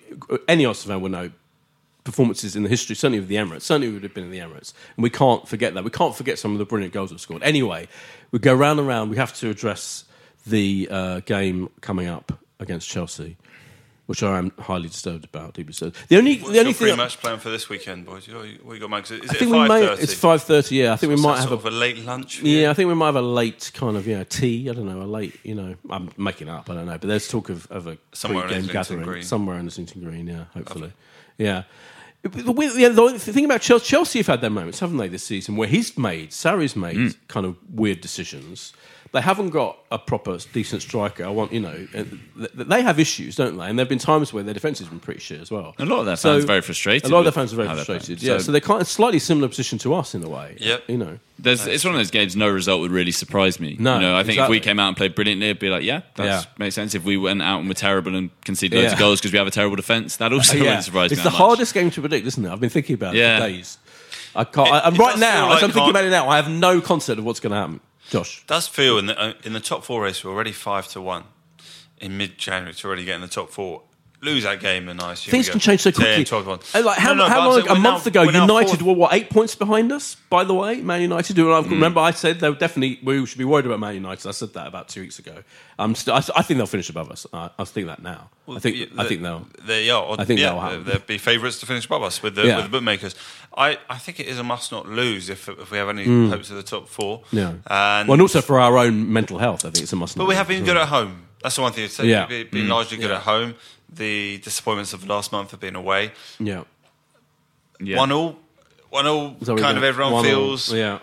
[0.47, 1.31] any Arsenal fan would know
[2.03, 3.63] performances in the history, certainly of the Emirates.
[3.63, 5.83] Certainly would have been in the Emirates, and we can't forget that.
[5.83, 7.41] We can't forget some of the brilliant goals we've scored.
[7.41, 7.87] Anyway,
[8.29, 9.09] we go round and round.
[9.09, 10.03] We have to address
[10.45, 13.35] the uh, game coming up against Chelsea.
[14.07, 15.95] Which I am highly disturbed about, deeply disturbed.
[16.09, 18.27] The only, What's the only thing, pre-match plan for this weekend, boys?
[18.27, 18.39] You,
[18.71, 19.09] you got Max?
[19.09, 19.83] Is I think we five may.
[19.93, 20.75] It's five thirty.
[20.75, 22.39] Yeah, I think we might have sort a of a late lunch.
[22.43, 22.59] you?
[22.59, 24.69] Yeah, I think we might have a late kind of you know tea.
[24.69, 25.75] I don't know, a late you know.
[25.89, 26.69] I'm making it up.
[26.69, 29.23] I don't know, but there's talk of, of a somewhere game gathering Green.
[29.23, 30.27] somewhere in Islington Green.
[30.27, 30.93] Yeah, hopefully.
[31.39, 31.63] Yeah.
[32.21, 35.55] The, yeah, the thing about Chelsea, Chelsea have had their moments, haven't they, this season,
[35.57, 37.07] where he's made, Sarri's made Hmm.
[37.27, 38.73] kind of weird decisions.
[39.11, 41.23] They haven't got a proper decent striker.
[41.23, 42.03] I want, you know, uh,
[42.53, 43.65] they have issues, don't they?
[43.65, 45.73] And there have been times where their defence has been pretty shit as well.
[45.79, 47.69] A lot of their fans are very frustrated A lot of their fans are very
[47.69, 48.21] frustrated.
[48.21, 50.57] Yeah, So- so they're kind of slightly similar position to us in a way.
[50.59, 50.83] Yep.
[50.89, 51.19] You know.
[51.39, 52.35] There's, it's one of those games.
[52.35, 53.77] No result would really surprise me.
[53.79, 55.83] No, you know, I think if we came out and played brilliantly, it'd be like,
[55.83, 56.43] yeah, that Yeah.
[56.57, 56.93] makes sense.
[56.95, 58.93] If we went out and were terrible and conceded loads Yeah.
[58.93, 60.63] of goals because we have a terrible defence, that also Yeah.
[60.63, 61.23] wouldn't surprise it's me.
[61.23, 61.37] the much.
[61.37, 62.49] hardest game to predict, isn't it?
[62.51, 63.77] I've been thinking about it for days.
[64.37, 64.67] I can't.
[64.67, 66.81] It- I, and right now, feel as I'm thinking about it now, I have no
[66.81, 67.79] concept of what's going to happen.
[68.09, 71.01] Josh, does feel in the uh, in the top four race we're already five to
[71.01, 71.23] one
[71.99, 73.83] in mid January to already get in the top four.
[74.21, 76.25] Lose that game and I assume things can change so 10, quickly.
[76.25, 76.59] 12 1.
[76.73, 77.61] Uh, Like how, No, no, how long?
[77.61, 80.15] saying A month now- ago, United were what eight points behind us.
[80.29, 81.35] By the way, Man United.
[81.35, 81.69] Do Mm.
[81.69, 84.27] remember I said they were definitely we should be worried about Man United.
[84.27, 85.35] I said that about two weeks ago.
[85.77, 87.27] I'm still, I, I think they'll finish above us.
[87.33, 88.29] I, I think that now.
[88.49, 89.45] I think Yeah, I think they'll.
[89.65, 90.15] They are.
[90.17, 90.85] I think yeah, happen.
[90.85, 92.55] They'll be favourites to finish above us with the, Yeah.
[92.55, 93.15] with the bookmakers.
[93.57, 96.49] I, I think it is a must not lose if, if we have any hopes
[96.49, 97.19] of the top four.
[97.19, 97.23] Mm.
[97.31, 97.47] Yeah.
[97.67, 100.17] And, well, and also for our own mental health, I think it's a must.
[100.17, 101.23] but we have been good at home.
[101.43, 102.07] That's the one thing to say.
[102.07, 102.25] Yeah.
[102.25, 102.69] Been Mm.
[102.69, 103.17] largely good Yeah.
[103.17, 103.53] at home.
[103.89, 106.11] The disappointments of last month have been away.
[106.39, 106.63] Yeah.
[107.79, 107.97] Yeah.
[107.97, 108.37] One all,
[108.89, 109.35] one all.
[109.43, 110.31] So Kind of everyone one all.
[110.31, 110.99] feels Yeah.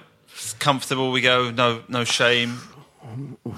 [0.59, 1.11] comfortable.
[1.13, 1.51] We go.
[1.51, 2.59] No, no shame.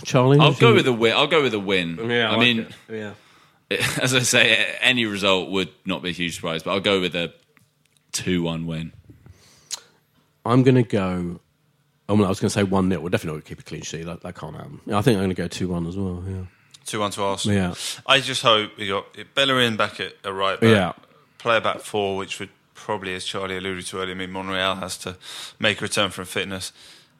[0.04, 1.12] Charlie, I'll go you- with a win.
[1.14, 1.98] I'll go with a win.
[2.08, 2.58] Yeah, I, like mean,
[2.88, 3.14] it.
[3.70, 3.76] yeah.
[4.00, 7.14] as I say, any result would not be a huge surprise, but I'll go with
[7.14, 7.32] a
[8.12, 8.92] two-one win.
[10.46, 11.40] I'm going to go.
[12.08, 13.00] Oh, well, I was going to say 1 0.
[13.00, 14.04] We're definitely not going to keep a clean sheet.
[14.04, 14.80] That, that can't happen.
[14.92, 16.22] I think I'm going to go 2 1 as well.
[16.28, 16.34] Yeah.
[16.85, 17.57] Two one to Arsenal.
[17.57, 17.74] Yeah.
[18.07, 20.70] I just hope we got Bellerin back at a right back.
[20.70, 20.93] Yeah.
[21.39, 25.16] Player back four, which would probably, as Charlie alluded to earlier, mean Monreal has to
[25.59, 26.72] make a return from fitness.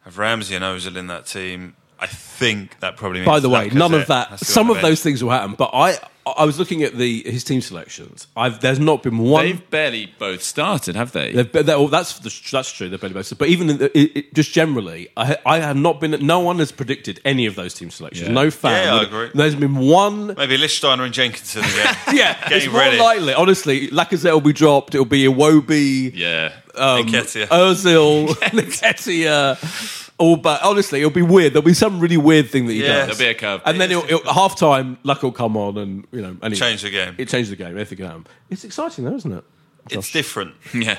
[0.05, 1.77] Have Ramsey and Ozil in that team.
[1.99, 4.25] I think that probably means By the way, none of that.
[4.25, 5.55] to go on Some of those things will happen.
[5.57, 8.27] But I, I was looking at the his team selections.
[8.37, 9.45] I've, there's not been one.
[9.45, 11.33] They've barely both started, have they?
[11.33, 12.19] They've, they're, well, that's
[12.51, 12.89] that's true.
[12.89, 13.27] They're barely both.
[13.27, 13.39] Started.
[13.41, 16.13] But even in the, it, it, just generally, I, I have not been.
[16.27, 18.29] No one has predicted any of those team selections.
[18.29, 18.35] Yeah.
[18.35, 18.87] No fan.
[18.87, 19.31] Yeah, I agree.
[19.35, 20.29] There's been one.
[20.29, 21.97] Maybe Lichtsteiner and Jenkinson again.
[22.15, 22.99] Yeah, it's getting more ready.
[22.99, 23.35] likely.
[23.35, 24.95] Honestly, Lacazette will be dropped.
[24.95, 26.13] It'll be Iwobi.
[26.15, 26.53] yeah.
[26.75, 27.47] um, Nketiah.
[27.49, 30.04] Ozil, Nketiah.
[30.17, 31.53] All but honestly, it'll be weird.
[31.55, 33.07] There'll be some really weird thing that he Yeah.
[33.07, 33.19] does.
[33.19, 33.63] There'll be a curve.
[33.65, 36.57] and then it'll, it'll, half time, luck will come on, and you know, and it-
[36.57, 37.15] Change the game.
[37.19, 37.75] It changes the game.
[37.77, 38.27] Anything can happen.
[38.49, 39.45] It's exciting, though, isn't it?
[39.91, 40.55] It's different.
[40.75, 40.99] yeah.